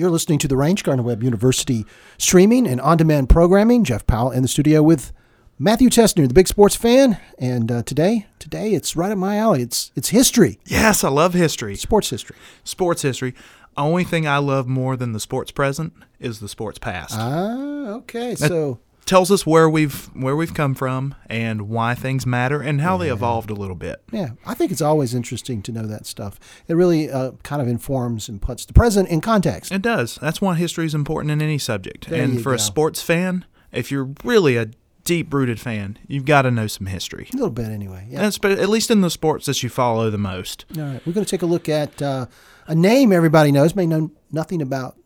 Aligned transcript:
You're 0.00 0.08
listening 0.10 0.38
to 0.38 0.48
the 0.48 0.56
Range, 0.56 0.82
Gardner 0.82 1.02
Webb 1.02 1.22
University 1.22 1.84
streaming 2.16 2.66
and 2.66 2.80
on 2.80 2.96
demand 2.96 3.28
programming. 3.28 3.84
Jeff 3.84 4.06
Powell 4.06 4.30
in 4.30 4.40
the 4.40 4.48
studio 4.48 4.82
with 4.82 5.12
Matthew 5.58 5.90
Tessnear, 5.90 6.26
the 6.26 6.32
big 6.32 6.48
sports 6.48 6.74
fan. 6.74 7.18
And 7.38 7.70
uh, 7.70 7.82
today, 7.82 8.26
today 8.38 8.72
it's 8.72 8.96
right 8.96 9.12
up 9.12 9.18
my 9.18 9.36
alley. 9.36 9.60
It's 9.60 9.92
it's 9.94 10.08
history, 10.08 10.58
Yes, 10.64 11.04
I 11.04 11.10
love 11.10 11.34
history. 11.34 11.76
sports 11.76 12.08
history. 12.08 12.34
Sports 12.64 13.02
history. 13.02 13.34
Only 13.76 14.04
thing 14.04 14.26
I 14.26 14.38
love 14.38 14.66
more 14.66 14.96
than 14.96 15.12
the 15.12 15.20
sports 15.20 15.50
present 15.50 15.92
is 16.18 16.40
the 16.40 16.48
sports 16.48 16.78
past. 16.78 17.14
Ah, 17.18 17.88
okay. 18.00 18.34
So 18.36 18.78
Tells 19.06 19.30
us 19.32 19.44
where 19.44 19.68
we've 19.68 20.04
where 20.14 20.36
we've 20.36 20.54
come 20.54 20.74
from 20.74 21.14
and 21.26 21.62
why 21.62 21.94
things 21.94 22.26
matter 22.26 22.60
and 22.60 22.80
how 22.80 22.96
they 22.96 23.10
evolved 23.10 23.50
a 23.50 23.54
little 23.54 23.74
bit. 23.74 24.02
yeah, 24.12 24.30
I 24.46 24.54
think 24.54 24.70
it's 24.70 24.82
always 24.82 25.14
interesting 25.14 25.62
to 25.62 25.72
know 25.72 25.86
that 25.86 26.06
stuff. 26.06 26.38
It 26.68 26.74
really 26.74 27.10
uh, 27.10 27.32
kind 27.42 27.60
of 27.60 27.66
informs 27.66 28.28
and 28.28 28.40
puts 28.40 28.64
the 28.64 28.72
present 28.72 29.08
in 29.08 29.20
context. 29.20 29.72
It 29.72 29.82
does. 29.82 30.16
That's 30.16 30.40
why 30.40 30.54
history 30.54 30.86
is 30.86 30.94
important 30.94 31.32
in 31.32 31.42
any 31.42 31.58
subject. 31.58 32.08
There 32.08 32.22
and 32.22 32.40
for 32.40 32.54
a 32.54 32.58
sports 32.58 33.02
fan, 33.02 33.44
if 33.72 33.90
you're 33.90 34.10
really 34.22 34.56
a 34.56 34.68
deep 35.02 35.32
rooted 35.34 35.58
fan, 35.58 35.98
you've 36.06 36.24
got 36.26 36.42
to 36.42 36.50
know 36.52 36.68
some 36.68 36.86
history. 36.86 37.28
A 37.32 37.36
little 37.36 37.50
bit, 37.50 37.68
anyway. 37.68 38.06
Yeah. 38.08 38.20
That's, 38.20 38.38
but 38.38 38.52
at 38.52 38.68
least 38.68 38.92
in 38.92 39.00
the 39.00 39.10
sports 39.10 39.46
that 39.46 39.60
you 39.62 39.68
follow 39.68 40.08
the 40.10 40.18
most. 40.18 40.66
All 40.76 40.84
right, 40.84 41.04
we're 41.04 41.12
going 41.14 41.24
to 41.24 41.30
take 41.30 41.42
a 41.42 41.46
look 41.46 41.68
at 41.68 42.00
uh, 42.00 42.26
a 42.68 42.74
name 42.76 43.12
everybody 43.12 43.50
knows, 43.50 43.74
may 43.74 43.86
know 43.86 44.12
nothing 44.30 44.62
about 44.62 44.96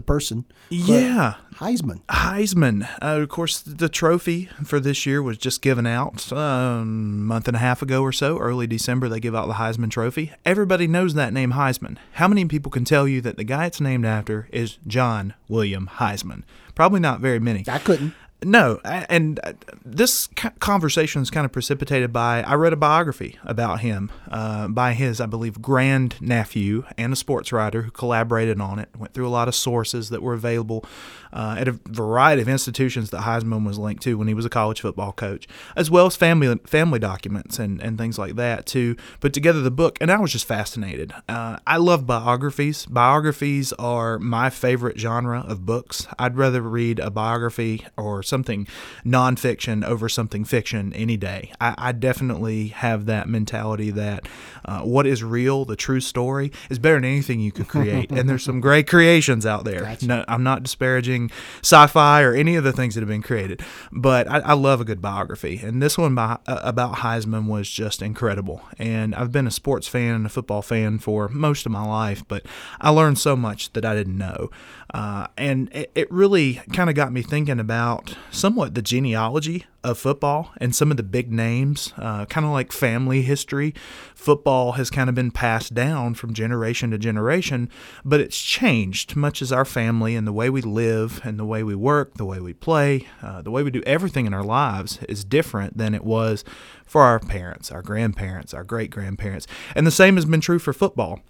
the 0.00 0.06
person. 0.06 0.44
Yeah. 0.70 1.34
Heisman. 1.56 2.00
Heisman. 2.08 2.88
Uh, 3.02 3.20
of 3.20 3.28
course, 3.28 3.60
the 3.60 3.88
trophy 3.88 4.48
for 4.64 4.80
this 4.80 5.04
year 5.04 5.22
was 5.22 5.36
just 5.36 5.60
given 5.60 5.86
out 5.86 6.32
um, 6.32 6.38
a 6.40 6.84
month 6.84 7.48
and 7.48 7.56
a 7.56 7.60
half 7.60 7.82
ago 7.82 8.02
or 8.02 8.12
so. 8.12 8.38
Early 8.38 8.66
December, 8.66 9.08
they 9.08 9.20
give 9.20 9.34
out 9.34 9.46
the 9.46 9.54
Heisman 9.54 9.90
Trophy. 9.90 10.32
Everybody 10.44 10.86
knows 10.86 11.14
that 11.14 11.32
name, 11.34 11.52
Heisman. 11.52 11.98
How 12.12 12.28
many 12.28 12.46
people 12.46 12.70
can 12.70 12.84
tell 12.84 13.06
you 13.06 13.20
that 13.20 13.36
the 13.36 13.44
guy 13.44 13.66
it's 13.66 13.80
named 13.80 14.06
after 14.06 14.48
is 14.52 14.78
John 14.86 15.34
William 15.48 15.90
Heisman? 15.94 16.44
Probably 16.74 17.00
not 17.00 17.20
very 17.20 17.38
many. 17.38 17.64
I 17.68 17.78
couldn't. 17.78 18.14
No, 18.42 18.80
and 18.84 19.38
uh, 19.42 19.52
this 19.84 20.28
conversation 20.60 21.20
is 21.20 21.30
kind 21.30 21.44
of 21.44 21.52
precipitated 21.52 22.10
by 22.12 22.42
I 22.42 22.54
read 22.54 22.72
a 22.72 22.76
biography 22.76 23.38
about 23.44 23.80
him 23.80 24.10
uh, 24.30 24.68
by 24.68 24.94
his, 24.94 25.20
I 25.20 25.26
believe, 25.26 25.60
grand 25.60 26.20
nephew 26.22 26.84
and 26.96 27.12
a 27.12 27.16
sports 27.16 27.52
writer 27.52 27.82
who 27.82 27.90
collaborated 27.90 28.58
on 28.60 28.78
it. 28.78 28.88
Went 28.96 29.12
through 29.12 29.28
a 29.28 29.30
lot 29.30 29.48
of 29.48 29.54
sources 29.54 30.08
that 30.08 30.22
were 30.22 30.32
available 30.32 30.84
uh, 31.32 31.56
at 31.58 31.68
a 31.68 31.72
variety 31.86 32.42
of 32.42 32.48
institutions 32.48 33.10
that 33.10 33.22
Heisman 33.22 33.66
was 33.66 33.78
linked 33.78 34.02
to 34.04 34.18
when 34.18 34.28
he 34.28 34.34
was 34.34 34.44
a 34.44 34.50
college 34.50 34.80
football 34.80 35.12
coach, 35.12 35.46
as 35.76 35.90
well 35.90 36.06
as 36.06 36.16
family 36.16 36.58
family 36.66 36.98
documents 36.98 37.58
and, 37.58 37.80
and 37.82 37.98
things 37.98 38.18
like 38.18 38.36
that 38.36 38.66
to 38.66 38.96
put 39.20 39.32
together 39.32 39.60
the 39.60 39.70
book. 39.70 39.98
And 40.00 40.10
I 40.10 40.18
was 40.18 40.32
just 40.32 40.46
fascinated. 40.46 41.12
Uh, 41.28 41.58
I 41.66 41.76
love 41.76 42.06
biographies. 42.06 42.86
Biographies 42.86 43.72
are 43.74 44.18
my 44.18 44.50
favorite 44.50 44.98
genre 44.98 45.40
of 45.40 45.64
books. 45.66 46.06
I'd 46.18 46.36
rather 46.36 46.62
read 46.62 46.98
a 46.98 47.10
biography 47.10 47.86
or 47.96 48.22
something 48.22 48.66
nonfiction 49.04 49.84
over 49.84 50.08
something 50.08 50.44
fiction 50.44 50.92
any 50.94 51.16
day. 51.16 51.52
I, 51.60 51.74
I 51.78 51.92
definitely 51.92 52.68
have 52.68 53.06
that 53.06 53.28
mentality 53.28 53.90
that 53.90 54.28
uh, 54.64 54.80
what 54.80 55.06
is 55.06 55.22
real, 55.22 55.64
the 55.64 55.76
true 55.76 56.00
story, 56.00 56.52
is 56.68 56.78
better 56.78 56.96
than 56.96 57.04
anything 57.04 57.40
you 57.40 57.52
could 57.52 57.68
create. 57.68 58.10
and 58.10 58.28
there's 58.28 58.44
some 58.44 58.60
great 58.60 58.86
creations 58.88 59.46
out 59.46 59.64
there. 59.64 59.82
Gotcha. 59.82 60.06
No, 60.06 60.24
I'm 60.28 60.42
not 60.42 60.62
disparaging 60.62 61.19
sci-fi 61.62 62.22
or 62.22 62.32
any 62.32 62.56
of 62.56 62.64
the 62.64 62.72
things 62.72 62.94
that 62.94 63.00
have 63.00 63.08
been 63.08 63.22
created, 63.22 63.62
but 63.92 64.30
I, 64.30 64.38
I 64.38 64.52
love 64.54 64.80
a 64.80 64.84
good 64.84 65.02
biography. 65.02 65.60
And 65.62 65.82
this 65.82 65.98
one 65.98 66.14
by, 66.14 66.38
uh, 66.46 66.60
about 66.62 66.96
Heisman 66.96 67.46
was 67.46 67.68
just 67.68 68.00
incredible. 68.00 68.62
And 68.78 69.14
I've 69.14 69.32
been 69.32 69.46
a 69.46 69.50
sports 69.50 69.88
fan 69.88 70.14
and 70.14 70.26
a 70.26 70.30
football 70.30 70.62
fan 70.62 70.98
for 70.98 71.28
most 71.28 71.66
of 71.66 71.72
my 71.72 71.84
life, 71.84 72.24
but 72.28 72.46
I 72.80 72.90
learned 72.90 73.18
so 73.18 73.36
much 73.36 73.72
that 73.74 73.84
I 73.84 73.94
didn't 73.94 74.16
know. 74.16 74.50
Uh, 74.94 75.26
and 75.36 75.68
it, 75.72 75.90
it 75.94 76.10
really 76.10 76.60
kind 76.72 76.88
of 76.88 76.96
got 76.96 77.12
me 77.12 77.22
thinking 77.22 77.60
about 77.60 78.16
somewhat 78.30 78.74
the 78.74 78.82
genealogy 78.82 79.66
of 79.82 79.98
football 79.98 80.52
and 80.58 80.74
some 80.74 80.90
of 80.90 80.96
the 80.96 81.02
big 81.02 81.32
names, 81.32 81.92
uh, 81.96 82.26
kind 82.26 82.44
of 82.44 82.52
like 82.52 82.72
family 82.72 83.22
history. 83.22 83.74
Football 84.14 84.72
has 84.72 84.90
kind 84.90 85.08
of 85.08 85.14
been 85.14 85.30
passed 85.30 85.74
down 85.74 86.14
from 86.14 86.34
generation 86.34 86.90
to 86.90 86.98
generation, 86.98 87.70
but 88.04 88.20
it's 88.20 88.38
changed 88.38 89.16
much 89.16 89.40
as 89.40 89.52
our 89.52 89.64
family 89.64 90.14
and 90.14 90.26
the 90.26 90.32
way 90.32 90.50
we 90.50 90.60
live 90.60 91.20
and 91.24 91.38
the 91.38 91.44
way 91.44 91.62
we 91.62 91.74
work, 91.74 92.14
the 92.14 92.26
way 92.26 92.40
we 92.40 92.52
play, 92.52 93.06
uh, 93.22 93.40
the 93.40 93.50
way 93.50 93.62
we 93.62 93.70
do 93.70 93.82
everything 93.86 94.26
in 94.26 94.34
our 94.34 94.44
lives 94.44 94.98
is 95.08 95.24
different 95.24 95.78
than 95.78 95.94
it 95.94 96.04
was 96.04 96.44
for 96.84 97.02
our 97.02 97.18
parents, 97.18 97.70
our 97.70 97.82
grandparents, 97.82 98.52
our 98.52 98.64
great 98.64 98.90
grandparents. 98.90 99.46
And 99.74 99.86
the 99.86 99.90
same 99.90 100.16
has 100.16 100.24
been 100.24 100.40
true 100.40 100.58
for 100.58 100.72
football. 100.72 101.20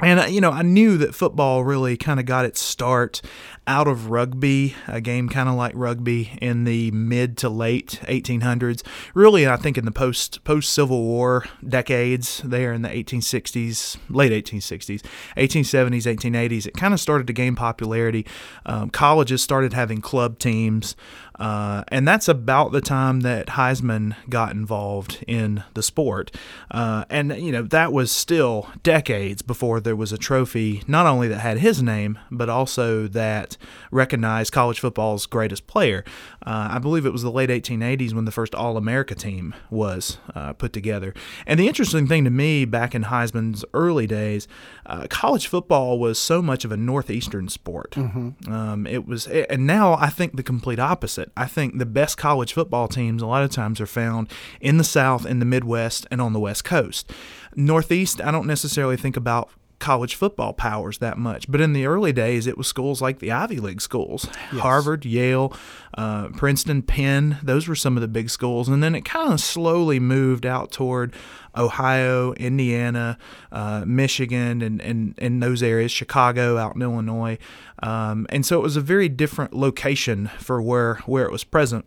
And 0.00 0.20
uh, 0.20 0.24
you 0.24 0.40
know, 0.40 0.50
I 0.50 0.62
knew 0.62 0.96
that 0.98 1.14
football 1.14 1.64
really 1.64 1.96
kind 1.96 2.18
of 2.18 2.26
got 2.26 2.44
its 2.44 2.60
start 2.60 3.20
out 3.66 3.86
of 3.86 4.10
rugby, 4.10 4.74
a 4.88 5.00
game 5.00 5.28
kind 5.28 5.48
of 5.48 5.54
like 5.54 5.72
rugby 5.76 6.36
in 6.40 6.64
the 6.64 6.90
mid 6.90 7.36
to 7.38 7.48
late 7.48 8.00
1800s. 8.04 8.82
Really, 9.14 9.46
I 9.46 9.56
think 9.56 9.78
in 9.78 9.84
the 9.84 9.92
post 9.92 10.42
post 10.44 10.72
Civil 10.72 11.02
War 11.02 11.44
decades, 11.66 12.42
there 12.44 12.72
in 12.72 12.82
the 12.82 12.88
1860s, 12.88 13.98
late 14.08 14.32
1860s, 14.32 15.02
1870s, 15.36 16.16
1880s, 16.16 16.66
it 16.66 16.74
kind 16.74 16.92
of 16.92 17.00
started 17.00 17.26
to 17.28 17.32
gain 17.32 17.54
popularity. 17.54 18.26
Um, 18.66 18.90
colleges 18.90 19.42
started 19.42 19.72
having 19.72 20.00
club 20.00 20.38
teams. 20.38 20.96
Uh, 21.38 21.82
and 21.88 22.06
that's 22.06 22.28
about 22.28 22.72
the 22.72 22.80
time 22.80 23.20
that 23.20 23.48
Heisman 23.48 24.14
got 24.28 24.52
involved 24.52 25.24
in 25.26 25.64
the 25.74 25.82
sport. 25.82 26.30
Uh, 26.70 27.04
and, 27.10 27.36
you 27.36 27.50
know, 27.50 27.62
that 27.62 27.92
was 27.92 28.12
still 28.12 28.68
decades 28.82 29.42
before 29.42 29.80
there 29.84 29.96
was 29.96 30.12
a 30.12 30.18
trophy, 30.18 30.82
not 30.86 31.06
only 31.06 31.28
that 31.28 31.38
had 31.38 31.58
his 31.58 31.82
name, 31.82 32.18
but 32.30 32.48
also 32.48 33.06
that 33.08 33.56
recognized 33.90 34.52
college 34.52 34.80
football's 34.80 35.26
greatest 35.26 35.66
player. 35.66 36.04
Uh, 36.44 36.68
I 36.72 36.78
believe 36.78 37.06
it 37.06 37.12
was 37.12 37.22
the 37.22 37.30
late 37.30 37.50
1880s 37.50 38.12
when 38.14 38.24
the 38.24 38.30
first 38.30 38.54
All 38.54 38.76
America 38.76 39.14
team 39.14 39.54
was 39.70 40.18
uh, 40.34 40.52
put 40.54 40.72
together. 40.72 41.14
And 41.46 41.58
the 41.58 41.68
interesting 41.68 42.06
thing 42.06 42.24
to 42.24 42.30
me 42.30 42.64
back 42.64 42.94
in 42.94 43.04
Heisman's 43.04 43.64
early 43.74 44.06
days, 44.06 44.48
uh, 44.86 45.06
college 45.08 45.46
football 45.46 45.98
was 45.98 46.18
so 46.18 46.42
much 46.42 46.64
of 46.64 46.72
a 46.72 46.76
Northeastern 46.76 47.48
sport. 47.48 47.96
Um, 47.96 48.86
it 48.86 49.06
was, 49.06 49.26
and 49.26 49.66
now 49.66 49.94
I 49.94 50.08
think 50.08 50.36
the 50.36 50.42
complete 50.42 50.78
opposite. 50.78 51.30
I 51.36 51.46
think 51.46 51.78
the 51.78 51.86
best 51.86 52.16
college 52.16 52.52
football 52.52 52.88
teams 52.88 53.22
a 53.22 53.26
lot 53.26 53.42
of 53.42 53.50
times 53.50 53.80
are 53.80 53.86
found 53.86 54.28
in 54.60 54.76
the 54.78 54.84
South, 54.84 55.26
in 55.26 55.38
the 55.38 55.44
Midwest, 55.44 56.06
and 56.10 56.20
on 56.20 56.32
the 56.32 56.40
West 56.40 56.64
Coast. 56.64 57.12
Northeast, 57.54 58.20
I 58.20 58.30
don't 58.30 58.46
necessarily 58.46 58.96
think 58.96 59.16
about 59.16 59.50
college 59.82 60.14
football 60.14 60.52
powers 60.52 60.98
that 60.98 61.18
much. 61.18 61.50
But 61.50 61.60
in 61.60 61.72
the 61.72 61.86
early 61.86 62.12
days, 62.12 62.46
it 62.46 62.56
was 62.56 62.68
schools 62.68 63.02
like 63.02 63.18
the 63.18 63.32
Ivy 63.32 63.58
League 63.58 63.80
schools 63.80 64.24
Harvard, 64.52 65.04
Yale, 65.04 65.52
uh, 65.98 66.28
Princeton, 66.28 66.82
Penn. 66.82 67.38
Those 67.42 67.66
were 67.66 67.74
some 67.74 67.96
of 67.96 68.00
the 68.00 68.08
big 68.08 68.30
schools. 68.30 68.68
And 68.68 68.80
then 68.80 68.94
it 68.94 69.04
kind 69.04 69.32
of 69.32 69.40
slowly 69.40 69.98
moved 69.98 70.46
out 70.46 70.70
toward 70.70 71.12
Ohio, 71.56 72.32
Indiana, 72.34 73.18
uh, 73.50 73.84
Michigan, 73.84 74.62
and, 74.62 74.80
and, 74.80 75.14
and 75.18 75.42
those 75.42 75.62
areas, 75.64 75.90
Chicago, 75.90 76.56
out 76.56 76.76
in 76.76 76.82
Illinois. 76.82 77.36
Um, 77.82 78.26
and 78.30 78.46
so 78.46 78.60
it 78.60 78.62
was 78.62 78.76
a 78.76 78.80
very 78.80 79.08
different 79.08 79.52
location 79.52 80.28
for 80.38 80.62
where, 80.62 80.94
where 81.06 81.24
it 81.24 81.32
was 81.32 81.42
present. 81.42 81.86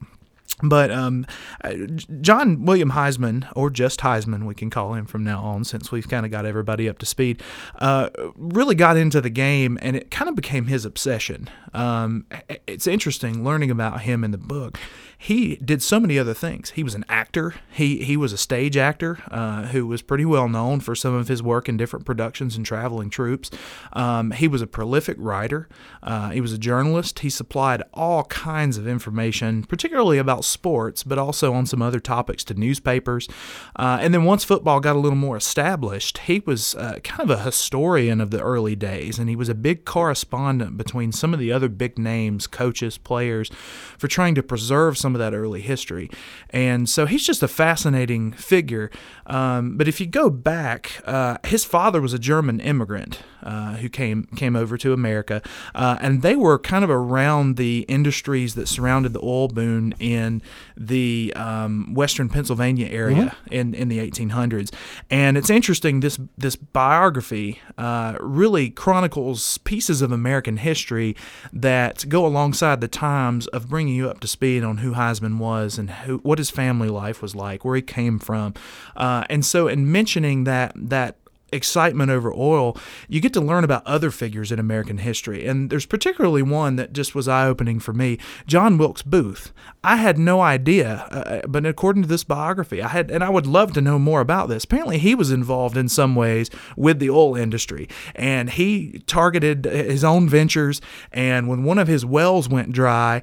But 0.63 0.89
um, 0.89 1.25
uh, 1.63 1.73
John 2.21 2.65
William 2.65 2.91
Heisman, 2.91 3.51
or 3.55 3.69
just 3.69 3.99
Heisman, 3.99 4.45
we 4.45 4.55
can 4.55 4.69
call 4.69 4.93
him 4.93 5.05
from 5.05 5.23
now 5.23 5.43
on, 5.43 5.65
since 5.65 5.91
we've 5.91 6.07
kind 6.07 6.25
of 6.25 6.31
got 6.31 6.45
everybody 6.45 6.87
up 6.87 6.97
to 6.99 7.05
speed, 7.05 7.41
uh, 7.79 8.09
really 8.35 8.75
got 8.75 8.95
into 8.95 9.19
the 9.19 9.29
game, 9.29 9.77
and 9.81 9.95
it 9.95 10.11
kind 10.11 10.29
of 10.29 10.35
became 10.35 10.67
his 10.67 10.85
obsession. 10.85 11.49
Um, 11.73 12.25
it's 12.67 12.87
interesting 12.87 13.43
learning 13.43 13.69
about 13.69 14.01
him 14.01 14.23
in 14.23 14.31
the 14.31 14.37
book. 14.37 14.79
He 15.17 15.55
did 15.57 15.81
so 15.81 15.99
many 15.99 16.19
other 16.19 16.33
things. 16.33 16.71
He 16.71 16.83
was 16.83 16.93
an 16.93 17.03
actor. 17.09 17.55
He 17.71 18.03
he 18.03 18.15
was 18.15 18.31
a 18.31 18.37
stage 18.37 18.77
actor 18.77 19.19
uh, 19.31 19.63
who 19.67 19.87
was 19.87 20.01
pretty 20.01 20.25
well 20.25 20.47
known 20.47 20.81
for 20.81 20.95
some 20.95 21.13
of 21.13 21.27
his 21.27 21.41
work 21.41 21.67
in 21.67 21.77
different 21.77 22.05
productions 22.05 22.55
and 22.55 22.65
traveling 22.65 23.09
troupes. 23.09 23.49
Um, 23.93 24.31
he 24.31 24.47
was 24.47 24.61
a 24.61 24.67
prolific 24.67 25.17
writer. 25.19 25.67
Uh, 26.03 26.29
he 26.29 26.41
was 26.41 26.53
a 26.53 26.57
journalist. 26.57 27.19
He 27.19 27.29
supplied 27.29 27.81
all 27.93 28.25
kinds 28.25 28.77
of 28.77 28.87
information, 28.87 29.63
particularly 29.63 30.17
about 30.17 30.44
sports, 30.45 31.03
but 31.03 31.17
also 31.17 31.53
on 31.53 31.65
some 31.65 31.81
other 31.81 31.99
topics 31.99 32.43
to 32.45 32.53
newspapers. 32.53 33.27
Uh, 33.75 33.97
and 34.01 34.13
then 34.13 34.23
once 34.23 34.43
football 34.43 34.79
got 34.79 34.95
a 34.95 34.99
little 34.99 35.17
more 35.17 35.37
established, 35.37 36.19
he 36.19 36.41
was 36.45 36.75
uh, 36.75 36.99
kind 37.03 37.29
of 37.29 37.29
a 37.29 37.43
historian 37.43 38.21
of 38.21 38.31
the 38.31 38.41
early 38.41 38.75
days, 38.75 39.19
and 39.19 39.29
he 39.29 39.35
was 39.35 39.49
a 39.49 39.55
big 39.55 39.85
correspondent 39.85 40.77
between 40.77 41.11
some 41.11 41.33
of 41.33 41.39
the 41.39 41.51
other 41.51 41.69
big 41.69 41.97
names, 41.97 42.47
coaches, 42.47 42.97
players, 42.97 43.49
for 43.97 44.07
trying 44.07 44.35
to 44.35 44.43
preserve 44.43 44.97
some 44.97 45.15
of 45.15 45.19
that 45.19 45.33
early 45.33 45.61
history. 45.61 46.09
And 46.49 46.87
so 46.89 47.05
he's 47.05 47.25
just 47.25 47.43
a 47.43 47.47
fascinating 47.47 48.31
figure. 48.33 48.91
Um, 49.25 49.77
but 49.77 49.87
if 49.87 49.99
you 49.99 50.07
go 50.07 50.29
back, 50.29 51.01
uh, 51.05 51.37
his 51.45 51.65
father 51.65 52.01
was 52.01 52.13
a 52.13 52.19
German 52.19 52.59
immigrant 52.59 53.19
uh, 53.43 53.75
who 53.75 53.89
came 53.89 54.23
came 54.35 54.55
over 54.55 54.77
to 54.77 54.93
America, 54.93 55.41
uh, 55.73 55.97
and 56.01 56.21
they 56.21 56.35
were 56.35 56.57
kind 56.59 56.83
of 56.83 56.89
around 56.89 57.57
the 57.57 57.85
industries 57.87 58.55
that 58.55 58.67
surrounded 58.67 59.13
the 59.13 59.21
oil 59.23 59.47
boom 59.47 59.93
in 59.99 60.34
in 60.35 60.83
the 60.83 61.33
um, 61.35 61.93
Western 61.93 62.29
Pennsylvania 62.29 62.87
area 62.87 63.35
in, 63.51 63.73
in 63.73 63.87
the 63.87 63.99
1800s. 63.99 64.73
And 65.09 65.37
it's 65.37 65.49
interesting 65.49 65.99
this 65.99 66.19
this 66.37 66.55
biography 66.55 67.59
uh, 67.77 68.17
really 68.19 68.69
chronicles 68.69 69.57
pieces 69.59 70.01
of 70.01 70.11
American 70.11 70.57
history 70.57 71.15
that 71.53 72.07
go 72.09 72.25
alongside 72.25 72.81
the 72.81 72.87
times 72.87 73.47
of 73.47 73.69
bringing 73.69 73.95
you 73.95 74.09
up 74.09 74.19
to 74.21 74.27
speed 74.27 74.63
on 74.63 74.77
who 74.77 74.93
Heisman 74.93 75.37
was 75.37 75.77
and 75.77 75.89
who, 75.89 76.17
what 76.19 76.37
his 76.37 76.49
family 76.49 76.89
life 76.89 77.21
was 77.21 77.35
like, 77.35 77.63
where 77.63 77.75
he 77.75 77.81
came 77.81 78.19
from. 78.19 78.53
Uh, 78.95 79.23
and 79.29 79.45
so, 79.45 79.67
in 79.67 79.91
mentioning 79.91 80.43
that 80.45 80.73
that 80.75 81.17
excitement 81.51 82.11
over 82.11 82.33
oil, 82.33 82.77
you 83.07 83.21
get 83.21 83.33
to 83.33 83.41
learn 83.41 83.63
about 83.63 83.85
other 83.85 84.11
figures 84.11 84.51
in 84.51 84.59
American 84.59 84.97
history. 84.97 85.45
And 85.45 85.69
there's 85.69 85.85
particularly 85.85 86.41
one 86.41 86.75
that 86.75 86.93
just 86.93 87.15
was 87.15 87.27
eye 87.27 87.45
opening 87.45 87.79
for 87.79 87.93
me 87.93 88.17
John 88.47 88.77
Wilkes 88.77 89.01
Booth. 89.01 89.51
I 89.83 89.97
had 89.97 90.17
no 90.17 90.41
idea, 90.41 91.07
uh, 91.11 91.47
but 91.47 91.65
according 91.65 92.03
to 92.03 92.09
this 92.09 92.23
biography, 92.23 92.81
I 92.81 92.87
had, 92.87 93.11
and 93.11 93.23
I 93.23 93.29
would 93.29 93.47
love 93.47 93.73
to 93.73 93.81
know 93.81 93.99
more 93.99 94.21
about 94.21 94.49
this. 94.49 94.63
Apparently, 94.63 94.97
he 94.97 95.15
was 95.15 95.31
involved 95.31 95.77
in 95.77 95.87
some 95.87 96.15
ways 96.15 96.49
with 96.75 96.99
the 96.99 97.09
oil 97.09 97.35
industry, 97.35 97.87
and 98.15 98.49
he 98.49 99.03
targeted 99.05 99.65
his 99.65 100.03
own 100.03 100.27
ventures. 100.27 100.81
And 101.11 101.47
when 101.47 101.63
one 101.63 101.77
of 101.77 101.87
his 101.87 102.05
wells 102.05 102.49
went 102.49 102.71
dry, 102.71 103.21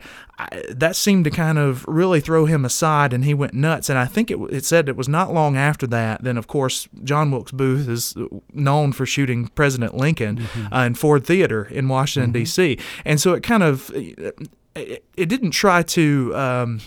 I, 0.50 0.62
that 0.70 0.96
seemed 0.96 1.24
to 1.24 1.30
kind 1.30 1.58
of 1.58 1.84
really 1.86 2.20
throw 2.20 2.46
him 2.46 2.64
aside, 2.64 3.12
and 3.12 3.24
he 3.24 3.34
went 3.34 3.54
nuts. 3.54 3.88
And 3.88 3.98
I 3.98 4.06
think 4.06 4.30
it, 4.30 4.38
it 4.50 4.64
said 4.64 4.88
it 4.88 4.96
was 4.96 5.08
not 5.08 5.32
long 5.32 5.56
after 5.56 5.86
that. 5.88 6.24
Then, 6.24 6.36
of 6.36 6.46
course, 6.46 6.88
John 7.04 7.30
Wilkes 7.30 7.52
Booth 7.52 7.88
is 7.88 8.14
known 8.52 8.92
for 8.92 9.06
shooting 9.06 9.48
President 9.48 9.94
Lincoln 9.94 10.38
mm-hmm. 10.38 10.74
uh, 10.74 10.84
in 10.84 10.94
Ford 10.94 11.24
Theater 11.24 11.64
in 11.64 11.88
Washington 11.88 12.30
mm-hmm. 12.30 12.42
D.C. 12.44 12.78
And 13.04 13.20
so 13.20 13.34
it 13.34 13.42
kind 13.42 13.62
of 13.62 13.90
it, 14.74 15.04
it 15.16 15.26
didn't 15.28 15.50
try 15.50 15.82
to 15.82 16.34
um, 16.34 16.80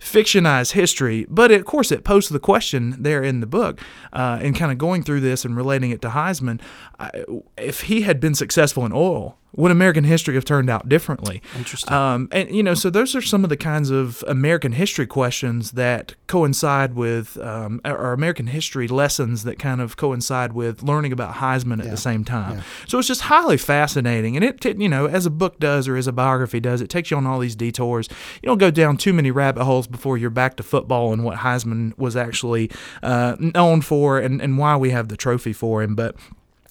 fictionize 0.00 0.72
history, 0.72 1.26
but 1.28 1.50
it, 1.50 1.60
of 1.60 1.66
course 1.66 1.92
it 1.92 2.04
posed 2.04 2.32
the 2.32 2.40
question 2.40 2.96
there 2.98 3.22
in 3.22 3.40
the 3.40 3.46
book, 3.46 3.80
uh, 4.12 4.38
and 4.40 4.56
kind 4.56 4.72
of 4.72 4.78
going 4.78 5.02
through 5.02 5.20
this 5.20 5.44
and 5.44 5.56
relating 5.56 5.90
it 5.90 6.00
to 6.02 6.08
Heisman. 6.08 6.60
If 7.56 7.82
he 7.82 8.02
had 8.02 8.20
been 8.20 8.34
successful 8.34 8.86
in 8.86 8.92
oil, 8.92 9.38
would 9.56 9.70
American 9.70 10.04
history 10.04 10.34
have 10.34 10.44
turned 10.44 10.68
out 10.68 10.88
differently? 10.88 11.42
Interesting. 11.56 11.92
Um, 11.92 12.28
and 12.30 12.50
you 12.54 12.62
know, 12.62 12.74
so 12.74 12.90
those 12.90 13.14
are 13.16 13.22
some 13.22 13.42
of 13.42 13.48
the 13.48 13.56
kinds 13.56 13.90
of 13.90 14.22
American 14.28 14.72
history 14.72 15.06
questions 15.06 15.72
that 15.72 16.14
coincide 16.26 16.94
with, 16.94 17.38
um, 17.38 17.80
or 17.84 18.12
American 18.12 18.48
history 18.48 18.86
lessons 18.86 19.44
that 19.44 19.58
kind 19.58 19.80
of 19.80 19.96
coincide 19.96 20.52
with 20.52 20.82
learning 20.82 21.12
about 21.12 21.36
Heisman 21.36 21.78
at 21.78 21.86
yeah. 21.86 21.90
the 21.90 21.96
same 21.96 22.24
time. 22.24 22.58
Yeah. 22.58 22.62
So 22.86 22.98
it's 22.98 23.08
just 23.08 23.22
highly 23.22 23.56
fascinating, 23.56 24.36
and 24.36 24.44
it, 24.44 24.64
you 24.78 24.88
know, 24.88 25.06
as 25.06 25.24
a 25.24 25.30
book 25.30 25.58
does 25.58 25.88
or 25.88 25.96
as 25.96 26.06
a 26.06 26.12
biography 26.12 26.60
does, 26.60 26.80
it 26.82 26.90
takes 26.90 27.10
you 27.10 27.16
on 27.16 27.26
all 27.26 27.38
these 27.38 27.56
detours. 27.56 28.08
You 28.42 28.48
don't 28.48 28.58
go 28.58 28.70
down 28.70 28.98
too 28.98 29.14
many 29.14 29.30
rabbit 29.30 29.64
holes 29.64 29.86
before 29.86 30.18
you're 30.18 30.30
back 30.30 30.56
to 30.56 30.62
football 30.62 31.12
and 31.12 31.24
what 31.24 31.38
Heisman 31.38 31.96
was 31.96 32.14
actually 32.14 32.70
uh, 33.02 33.36
known 33.38 33.80
for 33.80 34.18
and, 34.18 34.42
and 34.42 34.58
why 34.58 34.76
we 34.76 34.90
have 34.90 35.08
the 35.08 35.16
trophy 35.16 35.54
for 35.54 35.82
him, 35.82 35.94
but 35.94 36.14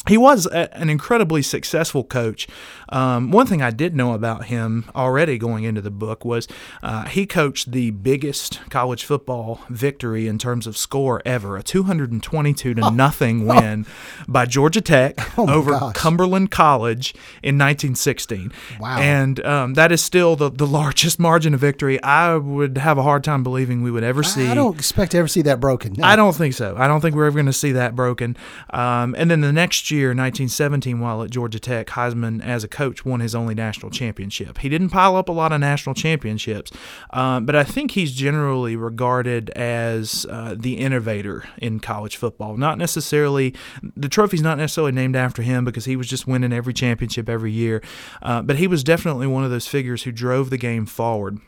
he 0.07 0.17
was 0.17 0.45
a, 0.47 0.75
an 0.77 0.89
incredibly 0.89 1.41
successful 1.41 2.03
coach. 2.03 2.47
Um, 2.89 3.31
one 3.31 3.47
thing 3.47 3.61
I 3.61 3.71
did 3.71 3.95
know 3.95 4.13
about 4.13 4.45
him 4.45 4.85
already 4.95 5.37
going 5.37 5.63
into 5.63 5.81
the 5.81 5.91
book 5.91 6.23
was 6.23 6.47
uh, 6.83 7.05
he 7.05 7.25
coached 7.25 7.71
the 7.71 7.91
biggest 7.91 8.61
college 8.69 9.03
football 9.03 9.61
victory 9.69 10.27
in 10.27 10.37
terms 10.37 10.67
of 10.67 10.77
score 10.77 11.21
ever 11.25 11.57
a 11.57 11.63
222 11.63 12.73
to 12.75 12.81
oh. 12.81 12.89
nothing 12.89 13.45
win 13.47 13.85
by 14.27 14.45
Georgia 14.45 14.81
Tech 14.81 15.15
oh 15.37 15.49
over 15.49 15.71
gosh. 15.71 15.95
Cumberland 15.95 16.51
College 16.51 17.13
in 17.41 17.57
1916. 17.57 18.51
Wow. 18.79 18.99
And 18.99 19.43
um, 19.45 19.73
that 19.73 19.91
is 19.91 20.03
still 20.03 20.35
the, 20.35 20.51
the 20.51 20.67
largest 20.67 21.19
margin 21.19 21.53
of 21.53 21.59
victory 21.59 22.01
I 22.03 22.35
would 22.35 22.77
have 22.77 22.97
a 22.97 23.03
hard 23.03 23.23
time 23.23 23.43
believing 23.43 23.81
we 23.81 23.89
would 23.89 24.03
ever 24.03 24.21
see. 24.21 24.47
I 24.47 24.53
don't 24.53 24.75
expect 24.75 25.13
to 25.13 25.17
ever 25.17 25.27
see 25.27 25.41
that 25.43 25.59
broken. 25.59 25.93
No. 25.93 26.05
I 26.05 26.15
don't 26.15 26.35
think 26.35 26.53
so. 26.53 26.75
I 26.77 26.87
don't 26.87 27.01
think 27.01 27.15
we're 27.15 27.25
ever 27.25 27.35
going 27.35 27.45
to 27.47 27.53
see 27.53 27.71
that 27.71 27.95
broken. 27.95 28.37
Um, 28.69 29.15
and 29.17 29.31
then 29.31 29.41
the 29.41 29.53
next 29.53 29.89
year, 29.89 29.94
year, 29.95 30.09
1917, 30.09 30.99
while 30.99 31.23
at 31.23 31.29
Georgia 31.29 31.59
Tech, 31.59 31.87
Heisman, 31.87 32.43
as 32.43 32.63
a 32.63 32.67
coach, 32.67 33.05
won 33.05 33.19
his 33.19 33.33
only 33.33 33.55
national 33.55 33.91
championship. 33.91 34.59
He 34.59 34.69
didn't 34.69 34.89
pile 34.89 35.15
up 35.15 35.29
a 35.29 35.31
lot 35.31 35.51
of 35.51 35.59
national 35.59 35.95
championships, 35.95 36.71
um, 37.11 37.45
but 37.45 37.55
I 37.55 37.63
think 37.63 37.91
he's 37.91 38.11
generally 38.13 38.75
regarded 38.75 39.49
as 39.51 40.25
uh, 40.29 40.55
the 40.57 40.77
innovator 40.77 41.45
in 41.57 41.79
college 41.79 42.17
football. 42.17 42.57
Not 42.57 42.77
necessarily, 42.77 43.55
the 43.95 44.09
trophy's 44.09 44.41
not 44.41 44.57
necessarily 44.57 44.91
named 44.91 45.15
after 45.15 45.41
him 45.41 45.65
because 45.65 45.85
he 45.85 45.95
was 45.95 46.07
just 46.07 46.27
winning 46.27 46.53
every 46.53 46.73
championship 46.73 47.29
every 47.29 47.51
year, 47.51 47.81
uh, 48.21 48.41
but 48.41 48.57
he 48.57 48.67
was 48.67 48.83
definitely 48.83 49.27
one 49.27 49.43
of 49.43 49.51
those 49.51 49.67
figures 49.67 50.03
who 50.03 50.11
drove 50.11 50.49
the 50.49 50.57
game 50.57 50.85
forward 50.85 51.39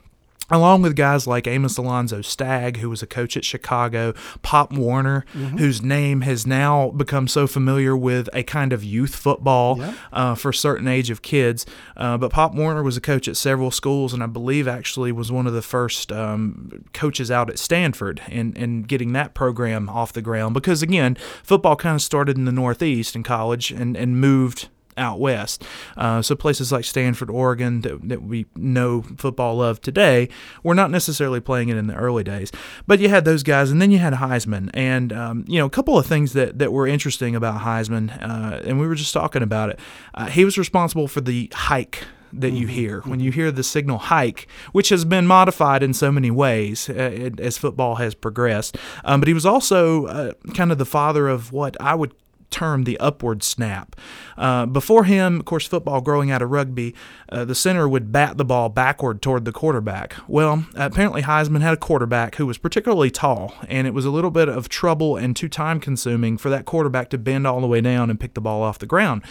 along 0.49 0.81
with 0.81 0.95
guys 0.95 1.27
like 1.27 1.47
Amos 1.47 1.77
Alonzo 1.77 2.21
Stagg, 2.21 2.77
who 2.77 2.89
was 2.89 3.03
a 3.03 3.07
coach 3.07 3.35
at 3.35 3.44
Chicago, 3.44 4.13
Pop 4.41 4.71
Warner, 4.71 5.25
mm-hmm. 5.33 5.57
whose 5.57 5.81
name 5.81 6.21
has 6.21 6.47
now 6.47 6.91
become 6.91 7.27
so 7.27 7.47
familiar 7.47 7.95
with 7.95 8.29
a 8.33 8.44
kind 8.44 8.71
of 8.71 8.83
youth 8.83 9.15
football 9.15 9.77
yeah. 9.77 9.94
uh, 10.13 10.35
for 10.35 10.49
a 10.49 10.53
certain 10.53 10.88
age 10.88 11.09
of 11.09 11.21
kids. 11.21 11.65
Uh, 11.95 12.17
but 12.17 12.31
Pop 12.31 12.53
Warner 12.53 12.83
was 12.83 12.97
a 12.97 13.01
coach 13.01 13.27
at 13.27 13.38
several 13.38 13.71
schools, 13.71 14.13
and 14.13 14.23
I 14.23 14.27
believe 14.27 14.67
actually 14.67 15.11
was 15.11 15.31
one 15.31 15.47
of 15.47 15.53
the 15.53 15.61
first 15.61 16.11
um, 16.11 16.85
coaches 16.93 17.29
out 17.29 17.50
at 17.50 17.59
Stanford 17.59 18.21
in, 18.29 18.55
in 18.55 18.83
getting 18.83 19.13
that 19.13 19.33
program 19.33 19.89
off 19.89 20.13
the 20.13 20.21
ground. 20.21 20.53
Because 20.53 20.81
again, 20.81 21.17
football 21.43 21.75
kind 21.75 21.95
of 21.95 22.01
started 22.01 22.38
in 22.38 22.45
the 22.45 22.51
Northeast 22.51 23.15
in 23.15 23.23
college 23.23 23.71
and, 23.71 23.97
and 23.97 24.19
moved 24.21 24.69
out 24.97 25.19
west. 25.19 25.63
Uh, 25.95 26.21
so 26.21 26.35
places 26.35 26.71
like 26.71 26.85
Stanford, 26.85 27.29
Oregon, 27.29 27.81
that, 27.81 28.09
that 28.09 28.23
we 28.23 28.45
know 28.55 29.01
football 29.17 29.61
of 29.61 29.81
today, 29.81 30.29
were 30.63 30.75
not 30.75 30.91
necessarily 30.91 31.39
playing 31.39 31.69
it 31.69 31.77
in 31.77 31.88
the 31.88 31.95
early 31.95 32.23
days. 32.23 32.51
But 32.85 32.99
you 32.99 33.09
had 33.09 33.25
those 33.25 33.44
guys, 33.44 33.71
and 33.71 33.81
then 33.81 33.91
you 33.91 33.99
had 33.99 34.13
Heisman, 34.13 34.69
and 34.73 35.13
um, 35.13 35.45
you 35.47 35.59
know 35.59 35.65
a 35.65 35.69
couple 35.69 35.97
of 35.97 36.05
things 36.05 36.33
that 36.33 36.59
that 36.59 36.71
were 36.71 36.88
interesting 36.88 37.35
about 37.35 37.61
Heisman, 37.61 38.11
uh, 38.21 38.61
and 38.65 38.79
we 38.79 38.88
were 38.88 38.95
just 38.95 39.13
talking 39.13 39.44
about 39.44 39.69
it. 39.69 39.79
Uh, 40.13 40.25
he 40.27 40.45
was 40.45 40.57
responsible 40.57 41.07
for 41.07 41.21
the 41.21 41.51
hike 41.53 42.03
that 42.33 42.51
you 42.51 42.65
mm-hmm. 42.65 42.75
hear 42.75 43.01
when 43.01 43.19
you 43.19 43.31
hear 43.31 43.51
the 43.51 43.63
signal 43.63 43.97
hike, 43.97 44.47
which 44.71 44.89
has 44.89 45.05
been 45.05 45.25
modified 45.25 45.83
in 45.83 45.93
so 45.93 46.11
many 46.11 46.31
ways 46.31 46.89
uh, 46.89 47.29
as 47.39 47.57
football 47.57 47.95
has 47.95 48.13
progressed. 48.15 48.77
Um, 49.05 49.21
but 49.21 49.27
he 49.27 49.33
was 49.33 49.45
also 49.45 50.05
uh, 50.05 50.33
kind 50.53 50.71
of 50.71 50.77
the 50.77 50.85
father 50.85 51.27
of 51.27 51.51
what 51.51 51.77
I 51.79 51.95
would 51.95 52.13
term 52.49 52.83
the 52.83 52.99
upward 52.99 53.44
snap. 53.44 53.95
Uh, 54.38 54.65
before 54.65 55.03
him, 55.03 55.39
of 55.39 55.45
course, 55.45 55.67
football 55.67 56.01
growing 56.01 56.31
out 56.31 56.41
of 56.41 56.49
rugby, 56.49 56.95
uh, 57.29 57.45
the 57.45 57.55
center 57.55 57.88
would 57.88 58.11
bat 58.11 58.38
the 58.38 58.45
ball 58.45 58.69
backward 58.69 59.21
toward 59.21 59.45
the 59.45 59.51
quarterback. 59.51 60.15
Well, 60.27 60.65
apparently 60.75 61.23
Heisman 61.23 61.61
had 61.61 61.73
a 61.73 61.77
quarterback 61.77 62.35
who 62.35 62.45
was 62.45 62.57
particularly 62.57 63.11
tall, 63.11 63.53
and 63.67 63.88
it 63.88 63.94
was 63.94 64.05
a 64.05 64.11
little 64.11 64.31
bit 64.31 64.49
of 64.49 64.69
trouble 64.69 65.17
and 65.17 65.35
too 65.35 65.49
time 65.49 65.79
consuming 65.79 66.38
for 66.38 66.49
that 66.49 66.65
quarterback 66.65 67.09
to 67.09 67.17
bend 67.17 67.45
all 67.45 67.61
the 67.61 67.67
way 67.67 67.81
down 67.81 68.09
and 68.09 68.19
pick 68.19 68.33
the 68.33 68.41
ball 68.41 68.63
off 68.63 68.79
the 68.79 68.85
ground. 68.85 69.23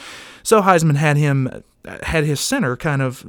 So 0.42 0.62
Heisman 0.62 0.96
had 0.96 1.16
him 1.16 1.62
had 2.02 2.24
his 2.24 2.40
center 2.40 2.76
kind 2.76 3.02
of 3.02 3.24